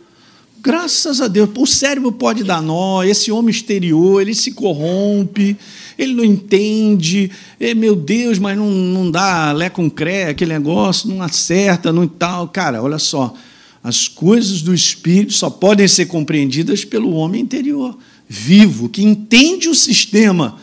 [0.62, 5.56] Graças a Deus, o cérebro pode dar nó, esse homem exterior, ele se corrompe,
[5.98, 11.08] ele não entende, é, meu Deus, mas não, não dá lé com cré, aquele negócio,
[11.08, 12.46] não acerta, não tal.
[12.46, 13.34] Cara, olha só,
[13.82, 17.98] as coisas do Espírito só podem ser compreendidas pelo homem interior,
[18.28, 20.58] vivo, que entende o sistema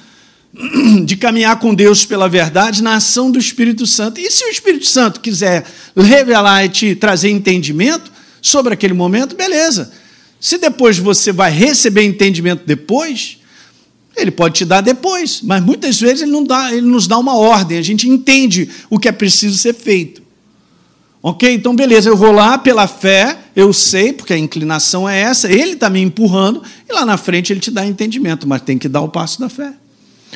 [1.05, 4.19] de caminhar com Deus pela verdade na ação do Espírito Santo.
[4.19, 9.91] E se o Espírito Santo quiser revelar e te trazer entendimento, sobre aquele momento, beleza.
[10.39, 13.37] Se depois você vai receber entendimento depois,
[14.15, 17.35] ele pode te dar depois, mas muitas vezes ele, não dá, ele nos dá uma
[17.35, 20.21] ordem, a gente entende o que é preciso ser feito.
[21.21, 21.53] Ok?
[21.53, 25.73] Então, beleza, eu vou lá pela fé, eu sei, porque a inclinação é essa, ele
[25.73, 29.01] está me empurrando, e lá na frente ele te dá entendimento, mas tem que dar
[29.01, 29.73] o passo da fé.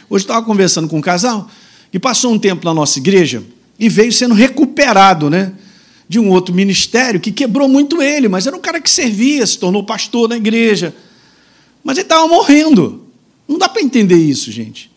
[0.10, 1.50] Hoje estava conversando com um casal
[1.92, 3.44] que passou um tempo na nossa igreja
[3.80, 5.54] e veio sendo recuperado, né?
[6.08, 9.58] de um outro ministério que quebrou muito ele, mas era um cara que servia, se
[9.58, 10.94] tornou pastor na igreja.
[11.84, 13.08] Mas ele estava morrendo.
[13.48, 14.92] Não dá para entender isso, gente.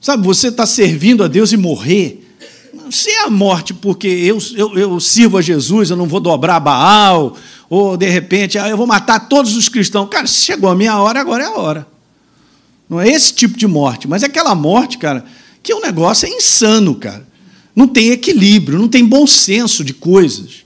[0.00, 2.20] Sabe, você está servindo a Deus e morrer.
[2.90, 6.60] Se é a morte porque eu, eu, eu sirvo a Jesus, eu não vou dobrar
[6.60, 7.36] Baal,
[7.70, 10.08] ou de repente ah, eu vou matar todos os cristãos.
[10.10, 11.93] Cara, chegou a minha hora, agora é a hora.
[12.88, 15.24] Não é esse tipo de morte, mas é aquela morte, cara,
[15.62, 17.34] que o negócio é insano, cara
[17.74, 20.64] não tem equilíbrio, não tem bom senso de coisas.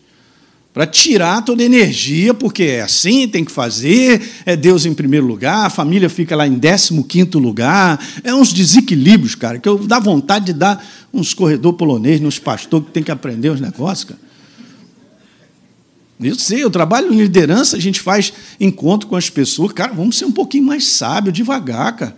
[0.74, 5.26] Para tirar toda a energia, porque é assim, tem que fazer, é Deus em primeiro
[5.26, 7.98] lugar, a família fica lá em 15 lugar.
[8.22, 12.86] É uns desequilíbrios, cara, que eu dá vontade de dar uns corredor polonês nos pastores
[12.86, 14.27] que tem que aprender os negócios, cara.
[16.20, 19.72] Eu sei, eu trabalho em liderança, a gente faz encontro com as pessoas.
[19.72, 22.16] Cara, vamos ser um pouquinho mais sábio, devagar, cara.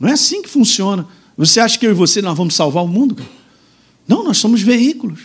[0.00, 1.06] Não é assim que funciona.
[1.36, 3.24] Você acha que eu e você nós vamos salvar o mundo?
[4.06, 5.20] Não, nós somos veículos.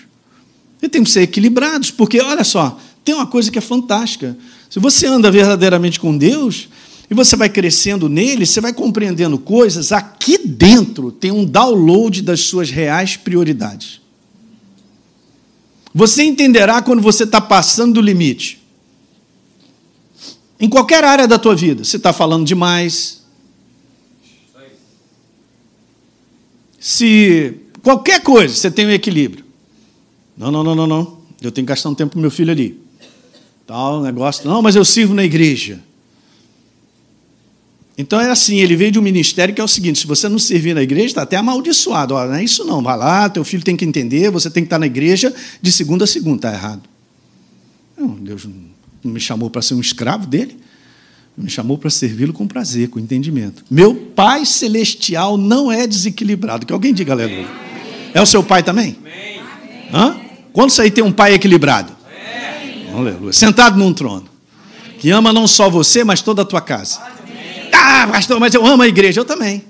[0.82, 4.38] E temos que ser equilibrados, porque olha só, tem uma coisa que é fantástica.
[4.69, 6.69] Se você anda verdadeiramente com Deus,
[7.10, 12.41] e você vai crescendo nele, você vai compreendendo coisas, aqui dentro tem um download das
[12.41, 14.00] suas reais prioridades.
[15.93, 18.62] Você entenderá quando você está passando do limite.
[20.60, 23.19] Em qualquer área da tua vida, você está falando demais,
[26.80, 29.45] se qualquer coisa você tem um equilíbrio.
[30.38, 31.19] Não, não, não, não, não.
[31.41, 32.82] Eu tenho que gastar um tempo com meu filho ali.
[33.67, 34.47] Tal negócio.
[34.47, 35.82] Não, mas eu sirvo na igreja.
[37.99, 40.39] Então é assim, ele veio de um ministério que é o seguinte: se você não
[40.39, 42.15] servir na igreja, está até amaldiçoado.
[42.15, 44.67] Olha, não é isso não, vai lá, teu filho tem que entender, você tem que
[44.67, 46.81] estar na igreja de segunda a segunda, está errado.
[47.97, 48.45] Não, Deus
[49.03, 50.57] não me chamou para ser um escravo dele
[51.39, 53.63] me chamou para servi-lo com prazer, com entendimento.
[53.71, 56.65] Meu Pai Celestial não é desequilibrado.
[56.65, 57.47] Que alguém diga aleluia.
[58.13, 58.97] É o seu pai também?
[59.93, 60.17] Hã?
[60.51, 61.93] Quando aí tem um pai equilibrado?
[62.93, 63.31] Aleluia.
[63.31, 64.27] Sentado num trono.
[64.99, 66.99] Que ama não só você, mas toda a tua casa.
[67.82, 69.22] Ah, pastor, mas eu amo a igreja.
[69.22, 69.63] Eu também.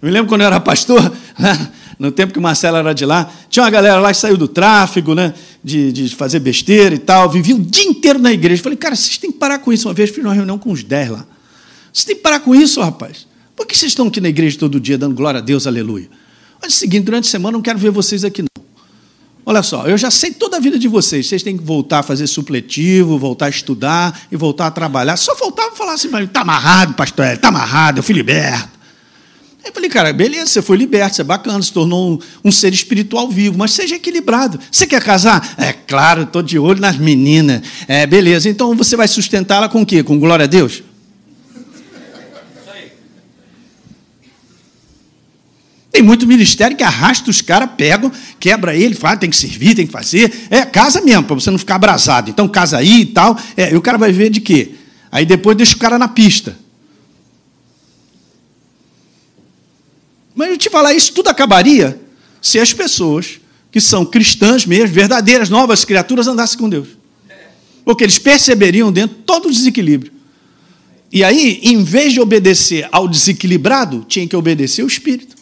[0.00, 1.12] Eu me lembro quando eu era pastor,
[1.98, 4.46] no tempo que o Marcelo era de lá, tinha uma galera lá que saiu do
[4.46, 5.34] tráfego, né?
[5.64, 8.62] De, de fazer besteira e tal, vivia o dia inteiro na igreja.
[8.62, 9.88] Falei, cara, vocês têm que parar com isso.
[9.88, 11.26] Uma vez fiz uma reunião com uns 10 lá.
[11.92, 13.26] Vocês têm que parar com isso, rapaz.
[13.56, 16.08] Por que vocês estão aqui na igreja todo dia dando glória a Deus, aleluia?
[16.62, 18.47] Olha o seguinte, durante a semana eu não quero ver vocês aqui, não.
[19.50, 21.26] Olha só, eu já sei toda a vida de vocês.
[21.26, 25.16] Vocês têm que voltar a fazer supletivo, voltar a estudar e voltar a trabalhar.
[25.16, 28.68] Só faltava falar assim, mas está amarrado, pastor, está amarrado, eu fui liberto.
[29.64, 32.52] Aí eu falei, cara, beleza, você foi liberto, você é bacana, se tornou um, um
[32.52, 34.60] ser espiritual vivo, mas seja equilibrado.
[34.70, 35.54] Você quer casar?
[35.56, 37.62] É claro, estou de olho nas meninas.
[37.88, 40.02] É, beleza, então você vai sustentá-la com o quê?
[40.02, 40.82] Com glória a Deus?
[45.98, 49.84] Tem muito ministério que arrasta os caras, pegam, quebra ele, fala, tem que servir, tem
[49.84, 50.46] que fazer.
[50.48, 52.30] É, casa mesmo, para você não ficar abrasado.
[52.30, 53.36] Então, casa aí e tal.
[53.56, 54.74] É, e o cara vai ver de quê?
[55.10, 56.56] Aí depois deixa o cara na pista.
[60.36, 62.00] Mas eu te falar, isso tudo acabaria
[62.40, 63.40] se as pessoas
[63.72, 66.90] que são cristãs mesmo, verdadeiras, novas criaturas, andassem com Deus.
[67.84, 70.12] Porque eles perceberiam dentro todo o desequilíbrio.
[71.10, 75.37] E aí, em vez de obedecer ao desequilibrado, tinha que obedecer ao Espírito.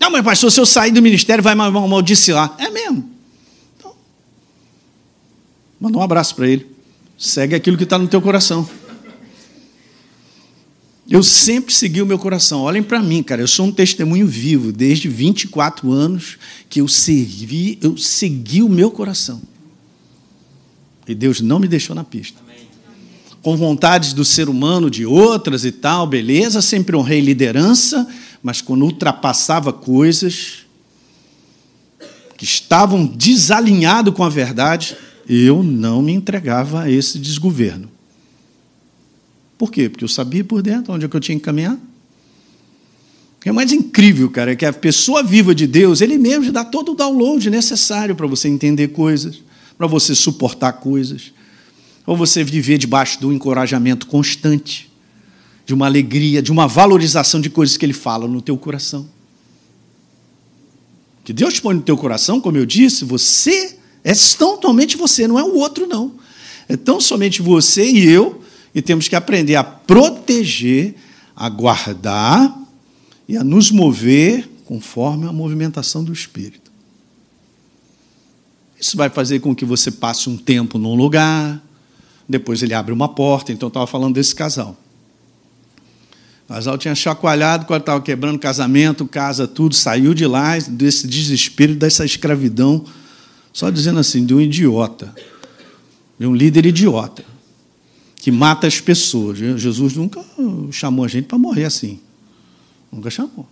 [0.00, 2.54] Não, mas pastor, se eu sair do ministério, vai amaldiçoar.
[2.58, 3.10] É mesmo.
[3.76, 3.92] Então,
[5.80, 6.66] manda um abraço para ele.
[7.16, 8.68] Segue aquilo que está no teu coração.
[11.10, 12.60] Eu sempre segui o meu coração.
[12.60, 14.70] Olhem para mim, cara, eu sou um testemunho vivo.
[14.70, 16.36] Desde 24 anos
[16.68, 19.40] que eu servi, eu segui o meu coração.
[21.08, 22.38] E Deus não me deixou na pista.
[23.40, 28.06] Com vontades do ser humano, de outras e tal, beleza, sempre honrei liderança,
[28.42, 30.66] mas quando ultrapassava coisas
[32.36, 34.96] que estavam desalinhados com a verdade,
[35.28, 37.90] eu não me entregava a esse desgoverno.
[39.58, 39.88] Por quê?
[39.88, 41.74] Porque eu sabia por dentro onde é que eu tinha que caminhar.
[41.74, 46.52] O que é mais incrível, cara, é que a pessoa viva de Deus, ele mesmo
[46.52, 49.42] dá todo o download necessário para você entender coisas,
[49.76, 51.32] para você suportar coisas,
[52.06, 54.87] ou você viver debaixo do encorajamento constante,
[55.68, 59.06] de uma alegria, de uma valorização de coisas que ele fala no teu coração.
[61.22, 65.38] Que Deus põe no teu coração, como eu disse, você é tão totalmente você, não
[65.38, 66.12] é o outro, não.
[66.70, 68.40] É tão somente você e eu
[68.74, 70.94] e temos que aprender a proteger,
[71.36, 72.58] a guardar
[73.28, 76.72] e a nos mover conforme a movimentação do Espírito.
[78.80, 81.62] Isso vai fazer com que você passe um tempo num lugar,
[82.26, 83.52] depois ele abre uma porta.
[83.52, 84.74] Então, eu estava falando desse casal.
[86.48, 91.74] O casal tinha chacoalhado quando estava quebrando casamento, casa, tudo, saiu de lá, desse desespero,
[91.74, 92.86] dessa escravidão,
[93.52, 95.14] só dizendo assim, de um idiota,
[96.18, 97.22] de um líder idiota
[98.16, 99.36] que mata as pessoas.
[99.36, 100.24] Jesus nunca
[100.72, 102.00] chamou a gente para morrer assim.
[102.90, 103.46] Nunca chamou.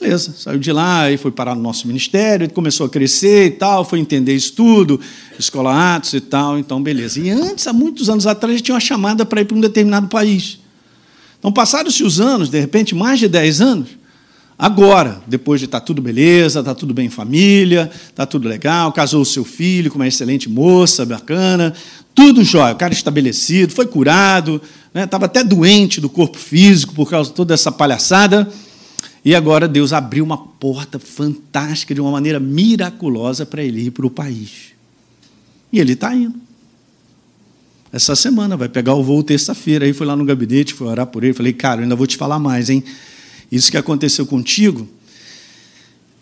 [0.00, 3.84] Beleza, saiu de lá e foi parar no nosso ministério, começou a crescer e tal,
[3.84, 4.98] foi entender isso tudo,
[5.38, 7.20] escola Atos e tal, então beleza.
[7.20, 10.59] E antes, há muitos anos atrás, tinha uma chamada para ir para um determinado país.
[11.40, 13.88] Então, passaram-se os anos, de repente, mais de 10 anos,
[14.58, 18.92] agora, depois de estar tá tudo beleza, está tudo bem em família, está tudo legal,
[18.92, 21.74] casou o seu filho com uma excelente moça, bacana,
[22.14, 24.60] tudo jóia, o cara estabelecido, foi curado,
[24.94, 25.26] estava né?
[25.26, 28.46] até doente do corpo físico por causa de toda essa palhaçada.
[29.24, 34.06] E agora Deus abriu uma porta fantástica, de uma maneira miraculosa, para ele ir para
[34.06, 34.72] o país.
[35.72, 36.34] E ele está indo.
[37.92, 39.84] Essa semana, vai pegar o voo terça-feira.
[39.84, 41.32] Aí foi lá no gabinete, fui orar por ele.
[41.32, 42.84] Falei, cara, eu ainda vou te falar mais, hein?
[43.50, 44.88] Isso que aconteceu contigo,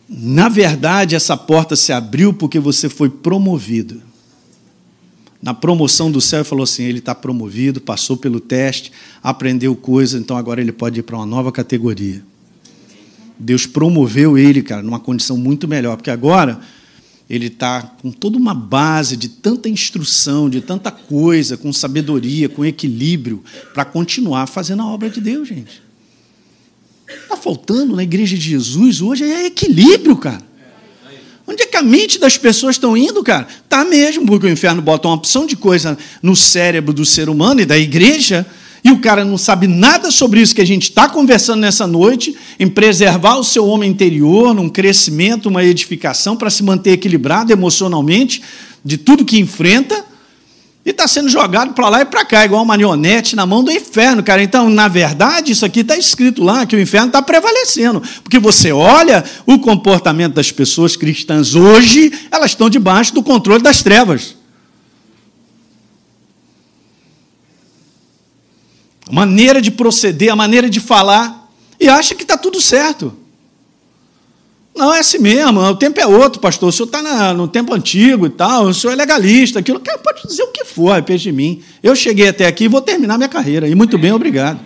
[0.08, 4.00] na verdade, essa porta se abriu porque você foi promovido
[5.42, 8.90] na promoção do céu e falou assim: ele está promovido, passou pelo teste,
[9.22, 12.22] aprendeu coisa, então agora ele pode ir para uma nova categoria.
[13.38, 16.58] Deus promoveu ele, cara, numa condição muito melhor, porque agora
[17.28, 22.64] ele está com toda uma base de tanta instrução, de tanta coisa, com sabedoria, com
[22.64, 25.82] equilíbrio, para continuar fazendo a obra de Deus, gente.
[27.06, 30.48] Está faltando na igreja de Jesus hoje é equilíbrio, cara.
[31.46, 33.48] Onde é que a mente das pessoas estão indo, cara?
[33.68, 37.62] Tá mesmo, porque o inferno bota uma opção de coisa no cérebro do ser humano
[37.62, 38.46] e da igreja,
[38.84, 42.36] e o cara não sabe nada sobre isso que a gente está conversando nessa noite,
[42.58, 48.42] em preservar o seu homem interior, num crescimento, uma edificação para se manter equilibrado emocionalmente
[48.84, 50.04] de tudo que enfrenta
[50.88, 53.70] e está sendo jogado para lá e para cá, igual uma marionete na mão do
[53.70, 54.42] inferno, cara.
[54.42, 58.02] Então, na verdade, isso aqui está escrito lá, que o inferno está prevalecendo.
[58.22, 63.82] Porque você olha o comportamento das pessoas cristãs hoje, elas estão debaixo do controle das
[63.82, 64.37] trevas.
[69.08, 71.48] A maneira de proceder, a maneira de falar,
[71.80, 73.14] e acha que está tudo certo.
[74.76, 76.68] Não, é assim mesmo, o tempo é outro, pastor.
[76.68, 79.80] O senhor está no tempo antigo e tal, o senhor é legalista, aquilo.
[79.80, 81.62] Cara, pode dizer o que for respeito de mim.
[81.82, 83.66] Eu cheguei até aqui e vou terminar minha carreira.
[83.66, 84.60] E muito bem, obrigado.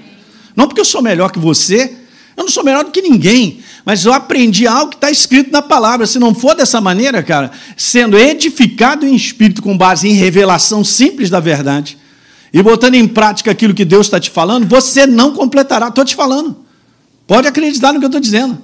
[0.55, 1.97] Não porque eu sou melhor que você,
[2.37, 5.63] eu não sou melhor do que ninguém, mas eu aprendi algo que está escrito na
[5.63, 6.07] palavra.
[6.07, 11.31] Se não for dessa maneira, cara, sendo edificado em espírito com base em revelação simples
[11.31, 12.02] da verdade
[12.53, 15.89] e botando em prática aquilo que Deus está te falando, você não completará.
[15.89, 16.57] Estou te falando.
[17.27, 18.59] Pode acreditar no que eu estou dizendo.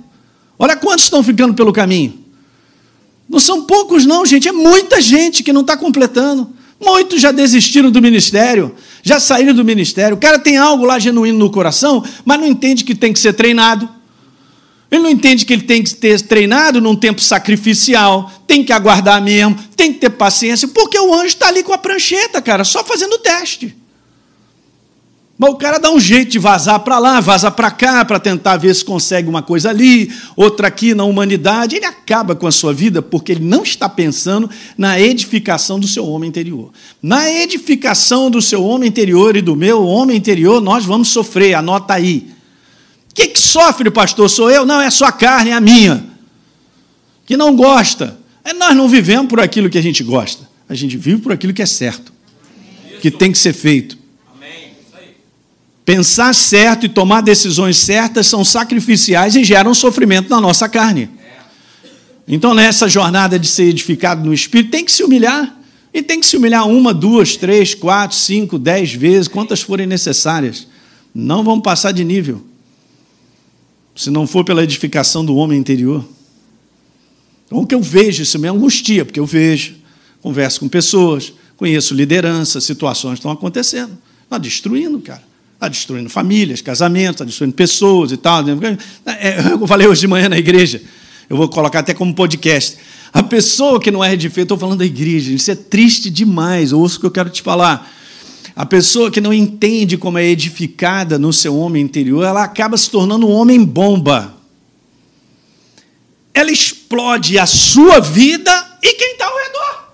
[0.59, 2.19] Olha quantos estão ficando pelo caminho.
[3.29, 6.51] Não são poucos, não, gente, é muita gente que não está completando.
[6.81, 10.17] Muitos já desistiram do ministério, já saíram do ministério.
[10.17, 13.33] O cara tem algo lá genuíno no coração, mas não entende que tem que ser
[13.33, 13.89] treinado.
[14.91, 19.23] Ele não entende que ele tem que ter treinado num tempo sacrificial, tem que aguardar
[19.23, 22.83] mesmo, tem que ter paciência, porque o anjo está ali com a prancheta, cara, só
[22.83, 23.77] fazendo o teste.
[25.39, 28.57] Mas o cara dá um jeito de vazar para lá, vaza para cá, para tentar
[28.57, 31.77] ver se consegue uma coisa ali, outra aqui na humanidade.
[31.77, 36.05] Ele acaba com a sua vida porque ele não está pensando na edificação do seu
[36.05, 36.73] homem interior.
[37.01, 41.95] Na edificação do seu homem interior e do meu homem interior, nós vamos sofrer, anota
[41.95, 42.38] aí.
[43.19, 44.31] Que, que sofre, pastor?
[44.31, 44.65] Sou eu?
[44.65, 46.05] Não, é sua carne, é a minha.
[47.27, 48.17] Que não gosta.
[48.45, 50.49] É, nós não vivemos por aquilo que a gente gosta.
[50.69, 52.13] A gente vive por aquilo que é certo,
[53.03, 53.99] que tem que ser feito.
[55.85, 61.11] Pensar certo e tomar decisões certas são sacrificiais e geram sofrimento na nossa carne.
[62.29, 65.57] Então, nessa jornada de ser edificado no Espírito, tem que se humilhar.
[65.93, 70.69] E tem que se humilhar uma, duas, três, quatro, cinco, dez vezes, quantas forem necessárias.
[71.13, 72.47] Não vamos passar de nível.
[73.99, 76.05] Se não for pela edificação do homem interior.
[77.45, 79.75] Então, o que eu vejo, isso me angustia, porque eu vejo,
[80.23, 83.99] converso com pessoas, conheço liderança, situações estão acontecendo.
[84.23, 85.25] Está destruindo, cara.
[85.55, 88.45] Está destruindo famílias, casamentos, está destruindo pessoas e tal.
[89.05, 90.81] É, eu falei hoje de manhã na igreja.
[91.29, 92.77] Eu vou colocar até como podcast.
[93.13, 96.99] A pessoa que não é fé, estou falando da igreja, isso é triste demais, ouça
[96.99, 97.93] o que eu quero te falar.
[98.59, 102.91] A pessoa que não entende como é edificada no seu homem interior, ela acaba se
[102.91, 104.35] tornando um homem bomba.
[106.35, 108.51] Ela explode a sua vida
[108.83, 109.93] e quem está ao redor.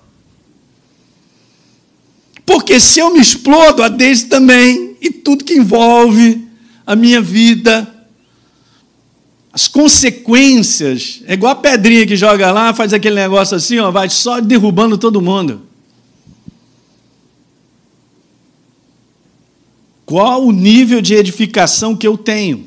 [2.47, 6.49] Porque se eu me explodo, a Deise também, e tudo que envolve
[6.87, 7.87] a minha vida,
[9.53, 14.09] as consequências, é igual a pedrinha que joga lá, faz aquele negócio assim, ó, vai
[14.09, 15.74] só derrubando todo mundo.
[20.07, 22.67] Qual o nível de edificação que eu tenho?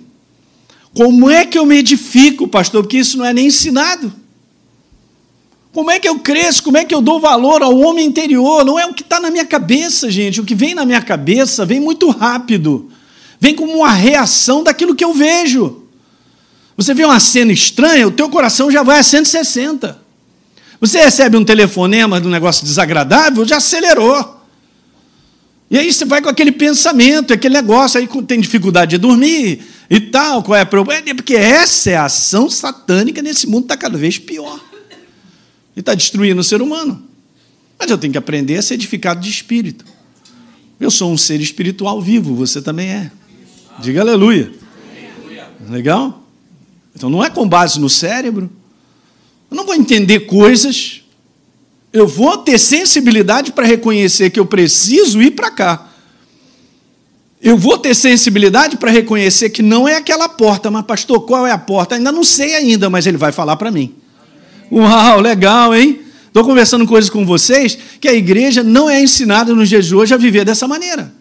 [0.94, 2.84] Como é que eu me edifico, pastor?
[2.84, 4.12] Porque isso não é nem ensinado.
[5.72, 6.64] Como é que eu cresço?
[6.64, 8.66] Como é que eu dou valor ao homem interior?
[8.66, 10.42] Não é o que está na minha cabeça, gente.
[10.42, 12.90] O que vem na minha cabeça vem muito rápido.
[13.40, 15.84] Vem como uma reação daquilo que eu vejo.
[16.76, 20.00] Você vê uma cena estranha, o teu coração já vai a 160.
[20.80, 24.37] Você recebe um telefonema de um negócio desagradável, já acelerou.
[25.70, 30.00] E aí você vai com aquele pensamento, aquele negócio, aí tem dificuldade de dormir e
[30.00, 31.10] tal, qual é o problema?
[31.10, 34.60] É porque essa é a ação satânica nesse mundo, está cada vez pior.
[35.76, 37.04] E está destruindo o ser humano.
[37.78, 39.86] Mas eu tenho que aprender a ser edificado de espírito.
[40.80, 43.12] Eu sou um ser espiritual vivo, você também é.
[43.80, 44.52] Diga aleluia.
[45.70, 46.24] Legal?
[46.96, 48.50] Então não é com base no cérebro.
[49.52, 51.02] Eu não vou entender coisas.
[51.98, 55.88] Eu vou ter sensibilidade para reconhecer que eu preciso ir para cá.
[57.42, 61.52] Eu vou ter sensibilidade para reconhecer que não é aquela porta, mas pastor, qual é
[61.52, 61.96] a porta?
[61.96, 63.96] Ainda não sei ainda, mas ele vai falar para mim.
[64.72, 66.02] Uau, legal, hein?
[66.28, 70.46] Estou conversando coisas com vocês que a igreja não é ensinada de hoje a viver
[70.46, 71.12] dessa maneira.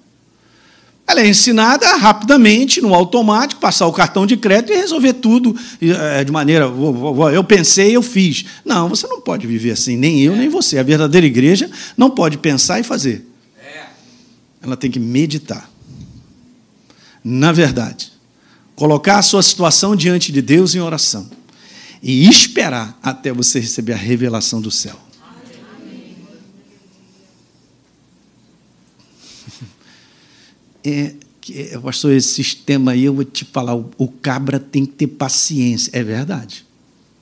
[1.07, 6.25] Ela é ensinada rapidamente, no automático, passar o cartão de crédito e resolver tudo eh,
[6.25, 6.65] de maneira.
[7.33, 8.45] Eu pensei, eu fiz.
[8.65, 10.79] Não, você não pode viver assim, nem eu, nem você.
[10.79, 13.25] A verdadeira igreja não pode pensar e fazer.
[14.61, 15.71] Ela tem que meditar.
[17.23, 18.13] Na verdade,
[18.75, 21.31] colocar a sua situação diante de Deus em oração
[22.03, 25.06] e esperar até você receber a revelação do céu.
[30.89, 34.93] É, que, pastor, esse sistema aí, eu vou te falar, o, o cabra tem que
[34.93, 35.91] ter paciência.
[35.93, 36.65] É verdade,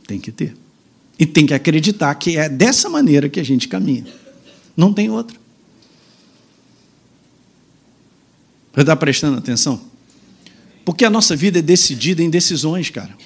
[0.06, 0.54] tem que ter.
[1.18, 4.04] E tem que acreditar que é dessa maneira que a gente caminha.
[4.76, 5.38] Não tem outra.
[8.74, 9.80] Você está prestando atenção?
[10.84, 13.16] Porque a nossa vida é decidida em decisões, cara.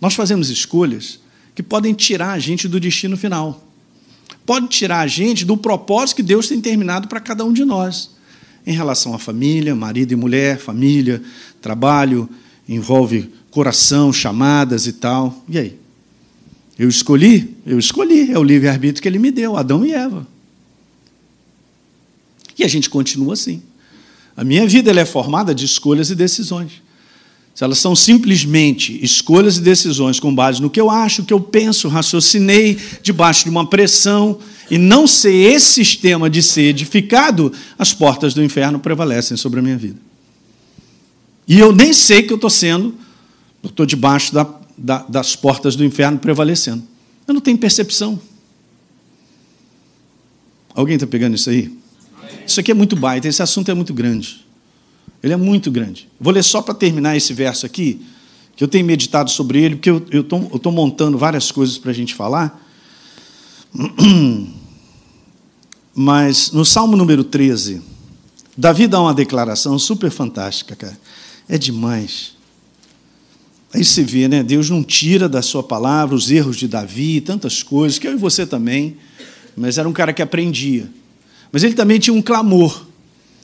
[0.00, 1.18] Nós fazemos escolhas
[1.54, 3.66] que podem tirar a gente do destino final.
[4.46, 8.17] Podem tirar a gente do propósito que Deus tem terminado para cada um de nós
[8.68, 11.22] em relação à família, marido e mulher, família,
[11.58, 12.28] trabalho,
[12.68, 15.42] envolve coração, chamadas e tal.
[15.48, 15.78] E aí?
[16.78, 17.56] Eu escolhi?
[17.64, 18.30] Eu escolhi.
[18.30, 20.26] É o livre-arbítrio que ele me deu, Adão e Eva.
[22.58, 23.62] E a gente continua assim.
[24.36, 26.82] A minha vida é formada de escolhas e decisões.
[27.54, 31.40] Se elas são simplesmente escolhas e decisões com base no que eu acho, que eu
[31.40, 34.38] penso, raciocinei, debaixo de uma pressão,
[34.70, 39.62] e não ser esse sistema de ser edificado, as portas do inferno prevalecem sobre a
[39.62, 39.98] minha vida.
[41.46, 42.94] E eu nem sei que eu estou sendo,
[43.62, 44.46] eu estou debaixo da,
[44.76, 46.82] da, das portas do inferno prevalecendo.
[47.26, 48.20] Eu não tenho percepção.
[50.74, 51.72] Alguém está pegando isso aí?
[52.46, 54.44] Isso aqui é muito baita, esse assunto é muito grande.
[55.22, 56.08] Ele é muito grande.
[56.20, 58.00] Vou ler só para terminar esse verso aqui,
[58.54, 62.14] que eu tenho meditado sobre ele, porque eu estou montando várias coisas para a gente
[62.14, 62.62] falar.
[66.00, 67.82] Mas no Salmo número 13,
[68.56, 70.96] Davi dá uma declaração super fantástica, cara.
[71.48, 72.36] É demais.
[73.74, 74.44] Aí você vê, né?
[74.44, 78.16] Deus não tira da sua palavra os erros de Davi, tantas coisas, que eu e
[78.16, 78.96] você também.
[79.56, 80.88] Mas era um cara que aprendia.
[81.50, 82.86] Mas ele também tinha um clamor.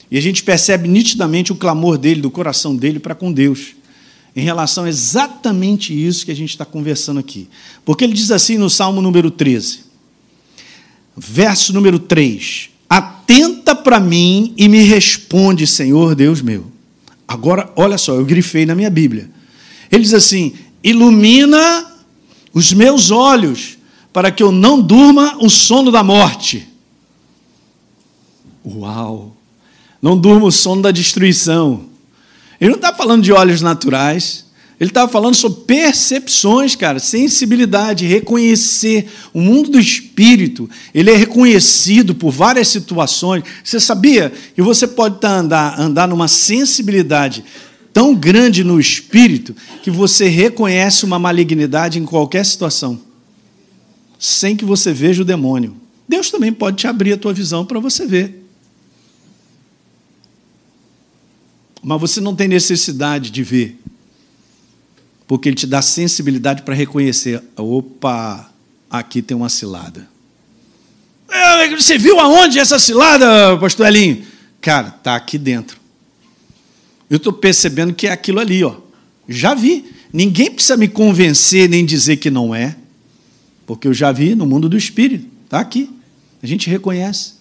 [0.09, 3.75] E a gente percebe nitidamente o clamor dele, do coração dele para com Deus,
[4.33, 7.49] em relação a exatamente isso que a gente está conversando aqui.
[7.83, 9.84] Porque ele diz assim no Salmo número 13,
[11.15, 16.71] verso número 3: Atenta para mim e me responde, Senhor Deus meu.
[17.27, 19.29] Agora, olha só, eu grifei na minha Bíblia.
[19.91, 20.53] Ele diz assim:
[20.83, 21.91] ilumina
[22.53, 23.77] os meus olhos,
[24.13, 26.67] para que eu não durma o sono da morte.
[28.65, 29.35] Uau!
[30.01, 31.85] Não durma o sono da destruição.
[32.59, 34.44] Ele não está falando de olhos naturais.
[34.77, 39.07] Ele estava falando sobre percepções, cara, sensibilidade, reconhecer.
[39.33, 43.43] O mundo do espírito, ele é reconhecido por várias situações.
[43.63, 47.45] Você sabia que você pode tá andar, andar numa sensibilidade
[47.93, 52.99] tão grande no espírito que você reconhece uma malignidade em qualquer situação,
[54.19, 55.77] sem que você veja o demônio.
[56.07, 58.43] Deus também pode te abrir a tua visão para você ver.
[61.81, 63.79] Mas você não tem necessidade de ver
[65.27, 68.51] porque ele te dá sensibilidade para reconhecer: opa,
[68.89, 70.07] aqui tem uma cilada.
[71.29, 74.23] É, você viu aonde essa cilada, pastor Elinho?
[74.61, 75.79] Cara, está aqui dentro.
[77.09, 78.77] Eu estou percebendo que é aquilo ali, ó.
[79.27, 79.85] Já vi.
[80.13, 82.75] Ninguém precisa me convencer nem dizer que não é,
[83.65, 85.27] porque eu já vi no mundo do espírito.
[85.43, 85.89] Está aqui.
[86.41, 87.33] A gente reconhece.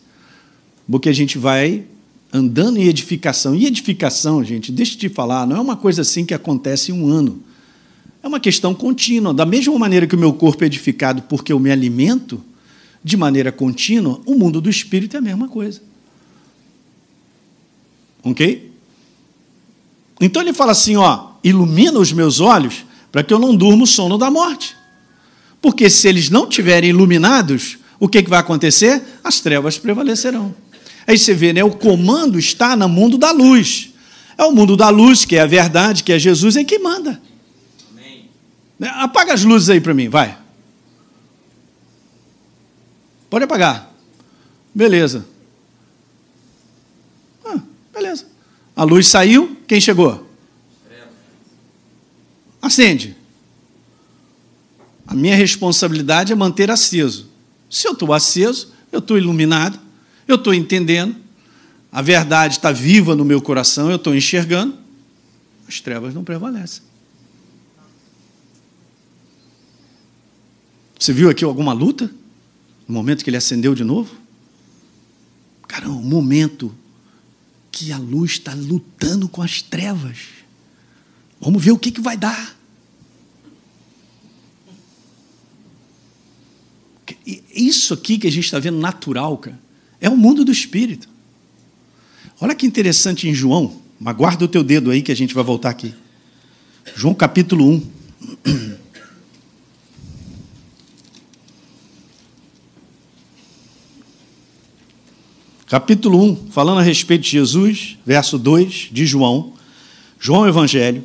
[0.90, 1.84] Porque a gente vai
[2.32, 3.54] andando em edificação.
[3.54, 6.94] E edificação, gente, deixa eu te falar, não é uma coisa assim que acontece em
[6.94, 7.40] um ano.
[8.24, 9.34] É uma questão contínua.
[9.34, 12.42] Da mesma maneira que o meu corpo é edificado porque eu me alimento
[13.04, 15.82] de maneira contínua, o mundo do espírito é a mesma coisa.
[18.22, 18.72] Ok?
[20.18, 23.86] Então ele fala assim: ó, ilumina os meus olhos para que eu não durma o
[23.86, 24.74] sono da morte.
[25.60, 29.02] Porque se eles não tiverem iluminados, o que, que vai acontecer?
[29.22, 30.54] As trevas prevalecerão.
[31.06, 31.62] Aí você vê, né?
[31.62, 33.90] O comando está no mundo da luz.
[34.38, 37.20] É o mundo da luz, que é a verdade, que é Jesus, é que manda.
[38.78, 38.88] Né?
[38.88, 40.38] Apaga as luzes aí para mim, vai.
[43.30, 43.90] Pode apagar.
[44.74, 45.26] Beleza.
[47.44, 47.60] Ah,
[47.92, 48.26] beleza.
[48.76, 50.28] A luz saiu, quem chegou?
[52.60, 53.16] Acende.
[55.06, 57.28] A minha responsabilidade é manter aceso.
[57.68, 59.78] Se eu estou aceso, eu estou iluminado,
[60.26, 61.14] eu estou entendendo,
[61.92, 64.78] a verdade está viva no meu coração, eu estou enxergando,
[65.68, 66.82] as trevas não prevalecem.
[71.04, 72.10] Você viu aqui alguma luta?
[72.88, 74.16] No momento que ele acendeu de novo?
[75.68, 76.74] Cara, um momento
[77.70, 80.16] que a luz está lutando com as trevas.
[81.38, 82.56] Vamos ver o que, que vai dar.
[87.54, 89.60] Isso aqui que a gente está vendo natural, cara,
[90.00, 91.06] é o mundo do espírito.
[92.40, 95.44] Olha que interessante em João, mas guarda o teu dedo aí que a gente vai
[95.44, 95.94] voltar aqui.
[96.96, 97.82] João capítulo
[98.46, 98.72] 1.
[105.74, 109.54] capítulo 1, falando a respeito de Jesus, verso 2 de João,
[110.20, 111.02] João Evangelho.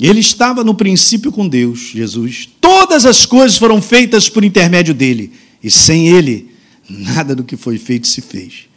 [0.00, 2.48] Ele estava no princípio com Deus, Jesus.
[2.58, 6.50] Todas as coisas foram feitas por intermédio dele, e sem ele,
[6.88, 8.70] nada do que foi feito se fez.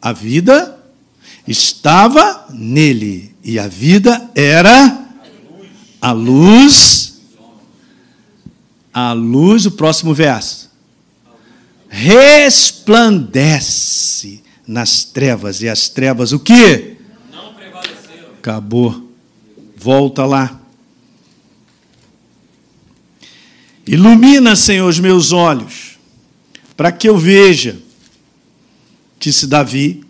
[0.00, 0.78] A vida
[1.48, 5.04] estava nele, e a vida era
[6.00, 7.18] a luz.
[8.94, 10.70] A luz, o próximo verso.
[11.88, 13.80] Resplandece
[14.70, 15.62] nas trevas.
[15.62, 16.96] E as trevas o quê?
[17.32, 18.30] Não prevaleceram.
[18.38, 19.10] Acabou.
[19.76, 20.60] Volta lá.
[23.84, 25.98] Ilumina, Senhor, os meus olhos,
[26.76, 27.80] para que eu veja,
[29.18, 30.04] disse Davi,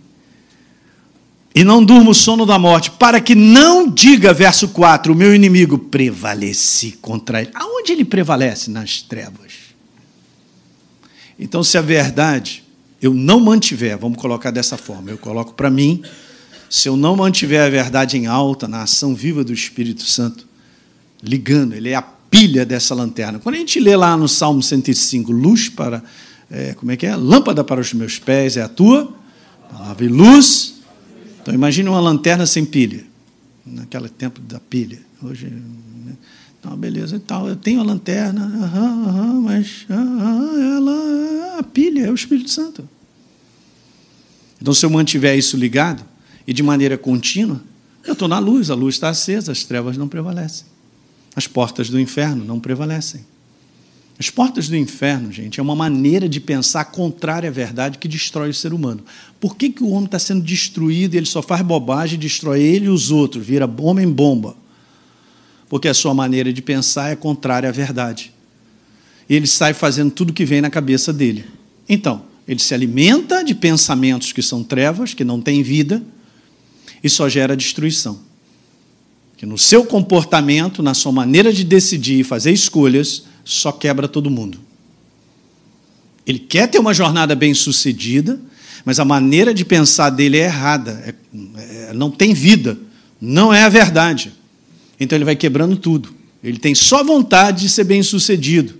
[1.54, 5.34] e não durmo o sono da morte, para que não diga, verso 4, o meu
[5.34, 7.50] inimigo prevaleci contra ele.
[7.54, 8.70] Aonde ele prevalece?
[8.70, 9.52] Nas trevas.
[11.38, 12.62] Então, se a verdade
[13.01, 16.03] eu não mantiver, vamos colocar dessa forma, eu coloco para mim,
[16.68, 20.46] se eu não mantiver a verdade em alta, na ação viva do Espírito Santo,
[21.22, 23.38] ligando, ele é a pilha dessa lanterna.
[23.38, 26.03] Quando a gente lê lá no Salmo 105, luz para,
[26.51, 27.16] é, como é que é?
[27.16, 29.12] Lâmpada para os meus pés é a tua
[29.72, 30.74] palavra e luz.
[31.42, 33.05] Então imagine uma lanterna sem pilha,
[33.66, 35.01] naquele tempo da pilha.
[35.22, 35.53] Hoje?
[36.61, 42.11] Então, beleza, então, eu tenho a lanterna, aham, aham, mas aham, ela, a pilha é
[42.11, 42.86] o Espírito Santo.
[44.61, 46.04] Então, se eu mantiver isso ligado
[46.46, 47.62] e de maneira contínua,
[48.04, 50.66] eu estou na luz, a luz está acesa, as trevas não prevalecem.
[51.34, 53.24] As portas do inferno não prevalecem.
[54.18, 58.50] As portas do inferno, gente, é uma maneira de pensar contrária à verdade que destrói
[58.50, 59.02] o ser humano.
[59.40, 62.84] Por que, que o homem está sendo destruído e ele só faz bobagem, destrói ele
[62.84, 64.54] e os outros, vira homem-bomba?
[65.71, 68.33] Porque a sua maneira de pensar é contrária à verdade.
[69.29, 71.45] E ele sai fazendo tudo que vem na cabeça dele.
[71.89, 76.03] Então, ele se alimenta de pensamentos que são trevas, que não têm vida,
[77.03, 78.29] e só gera destruição.
[79.37, 84.29] que no seu comportamento, na sua maneira de decidir e fazer escolhas, só quebra todo
[84.29, 84.59] mundo.
[86.27, 88.39] Ele quer ter uma jornada bem sucedida,
[88.85, 91.14] mas a maneira de pensar dele é errada, é,
[91.89, 92.77] é, não tem vida,
[93.18, 94.39] não é a verdade.
[95.01, 96.14] Então ele vai quebrando tudo.
[96.44, 98.74] Ele tem só vontade de ser bem sucedido,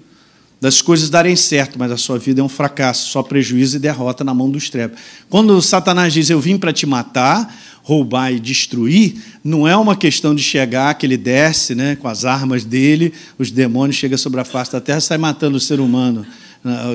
[0.61, 4.23] das coisas darem certo, mas a sua vida é um fracasso, só prejuízo e derrota
[4.23, 4.99] na mão dos trevos.
[5.31, 10.35] Quando Satanás diz: Eu vim para te matar, roubar e destruir, não é uma questão
[10.35, 14.45] de chegar, que ele desce né, com as armas dele, os demônios chegam sobre a
[14.45, 16.27] face da terra e sai matando o ser humano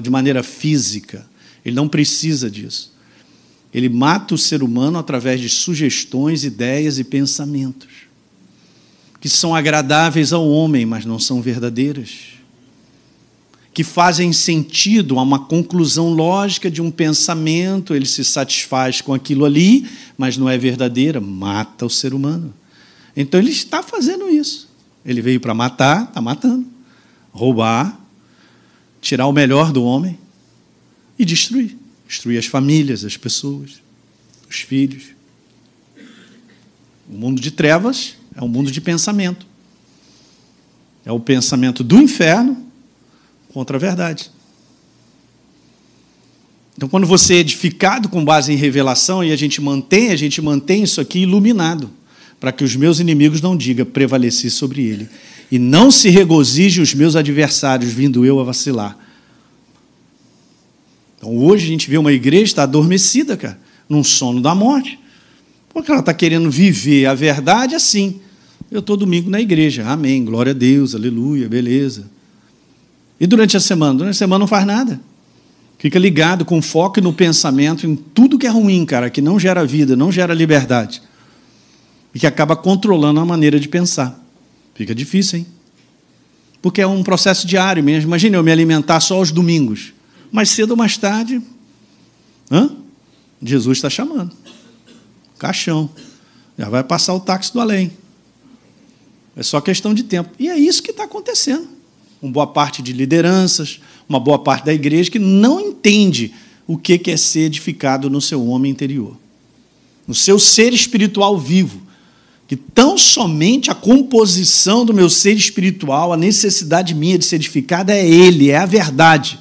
[0.02, 1.26] de maneira física.
[1.64, 2.94] Ele não precisa disso.
[3.74, 8.05] Ele mata o ser humano através de sugestões, ideias e pensamentos
[9.26, 12.36] que são agradáveis ao homem, mas não são verdadeiras
[13.74, 19.44] que fazem sentido a uma conclusão lógica de um pensamento, ele se satisfaz com aquilo
[19.44, 22.54] ali, mas não é verdadeira, mata o ser humano.
[23.18, 24.70] Então ele está fazendo isso.
[25.04, 26.68] Ele veio para matar, está matando,
[27.32, 28.00] roubar,
[29.02, 30.20] tirar o melhor do homem
[31.18, 31.76] e destruir
[32.08, 33.82] destruir as famílias, as pessoas,
[34.48, 35.06] os filhos.
[37.10, 39.46] O mundo de trevas é um mundo de pensamento.
[41.06, 42.58] É o pensamento do inferno
[43.54, 44.32] contra a verdade.
[46.76, 50.42] Então, quando você é edificado com base em revelação e a gente mantém, a gente
[50.42, 51.90] mantém isso aqui iluminado,
[52.38, 55.08] para que os meus inimigos não digam prevaleci sobre ele,
[55.50, 58.98] e não se regozije os meus adversários, vindo eu a vacilar.
[61.18, 63.58] Então, hoje a gente vê uma igreja está adormecida, cara,
[63.88, 65.00] num sono da morte,
[65.70, 68.20] porque ela está querendo viver a verdade assim.
[68.72, 72.10] Eu estou domingo na igreja, amém, glória a Deus, aleluia, beleza.
[73.20, 73.94] E durante a semana?
[73.94, 75.00] Durante a semana não faz nada.
[75.78, 79.66] Fica ligado com foco no pensamento, em tudo que é ruim, cara, que não gera
[79.66, 81.02] vida, não gera liberdade.
[82.14, 84.20] E que acaba controlando a maneira de pensar.
[84.74, 85.48] Fica difícil, hein?
[86.62, 88.10] Porque é um processo diário mesmo.
[88.10, 89.94] Imagine eu me alimentar só aos domingos.
[90.32, 91.42] Mais cedo ou mais tarde,
[92.50, 92.72] hã?
[93.42, 94.32] Jesus está chamando.
[95.38, 95.90] Caixão.
[96.58, 97.92] Já vai passar o táxi do além.
[99.36, 100.32] É só questão de tempo.
[100.40, 101.76] E é isso que está acontecendo
[102.26, 106.34] uma boa parte de lideranças, uma boa parte da igreja que não entende
[106.68, 109.16] o que é ser edificado no seu homem interior,
[110.08, 111.82] no seu ser espiritual vivo,
[112.48, 117.94] que tão somente a composição do meu ser espiritual, a necessidade minha de ser edificada
[117.94, 119.40] é Ele, é a verdade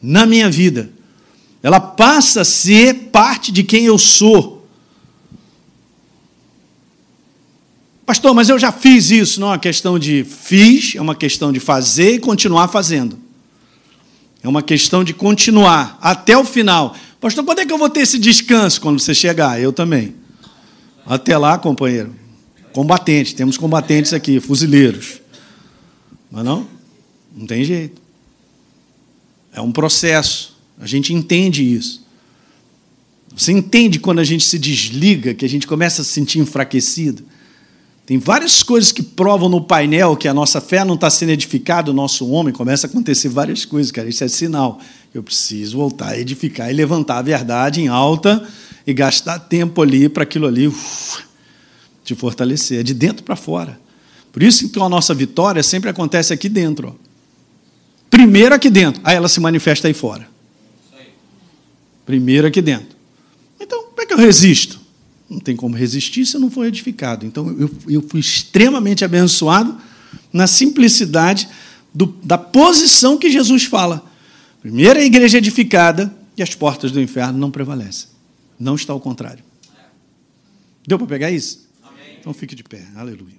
[0.00, 0.90] na minha vida.
[1.62, 4.57] Ela passa a ser parte de quem eu sou.
[8.08, 9.38] Pastor, mas eu já fiz isso.
[9.38, 13.18] Não é uma questão de fiz, é uma questão de fazer e continuar fazendo.
[14.42, 16.96] É uma questão de continuar até o final.
[17.20, 19.60] Pastor, quando é que eu vou ter esse descanso quando você chegar?
[19.60, 20.14] Eu também.
[21.04, 22.16] Até lá, companheiro.
[22.72, 25.20] Combatente, temos combatentes aqui, fuzileiros.
[26.30, 26.66] Mas não?
[27.36, 28.00] Não tem jeito.
[29.52, 30.56] É um processo.
[30.80, 32.02] A gente entende isso.
[33.36, 37.36] Você entende quando a gente se desliga, que a gente começa a se sentir enfraquecido?
[38.08, 41.90] Tem várias coisas que provam no painel que a nossa fé não está sendo edificada,
[41.90, 42.54] o nosso homem.
[42.54, 44.08] Começa a acontecer várias coisas, cara.
[44.08, 44.80] Isso é sinal.
[45.12, 48.48] Eu preciso voltar a edificar e levantar a verdade em alta
[48.86, 51.22] e gastar tempo ali para aquilo ali uf,
[52.02, 52.80] te fortalecer.
[52.80, 53.78] É de dentro para fora.
[54.32, 56.88] Por isso, então, a nossa vitória sempre acontece aqui dentro.
[56.88, 57.08] Ó.
[58.08, 60.26] Primeiro aqui dentro, aí ela se manifesta aí fora.
[62.06, 62.96] Primeiro aqui dentro.
[63.60, 64.80] Então, como é que eu resisto?
[65.28, 67.26] Não tem como resistir se não for edificado.
[67.26, 69.78] Então, eu, eu fui extremamente abençoado
[70.32, 71.48] na simplicidade
[71.94, 74.04] do, da posição que Jesus fala.
[74.60, 78.08] Primeiro, a igreja é edificada e as portas do inferno não prevalecem.
[78.58, 79.44] Não está ao contrário.
[80.86, 81.68] Deu para pegar isso?
[81.82, 82.16] Amém.
[82.18, 82.86] Então fique de pé.
[82.96, 83.37] Aleluia.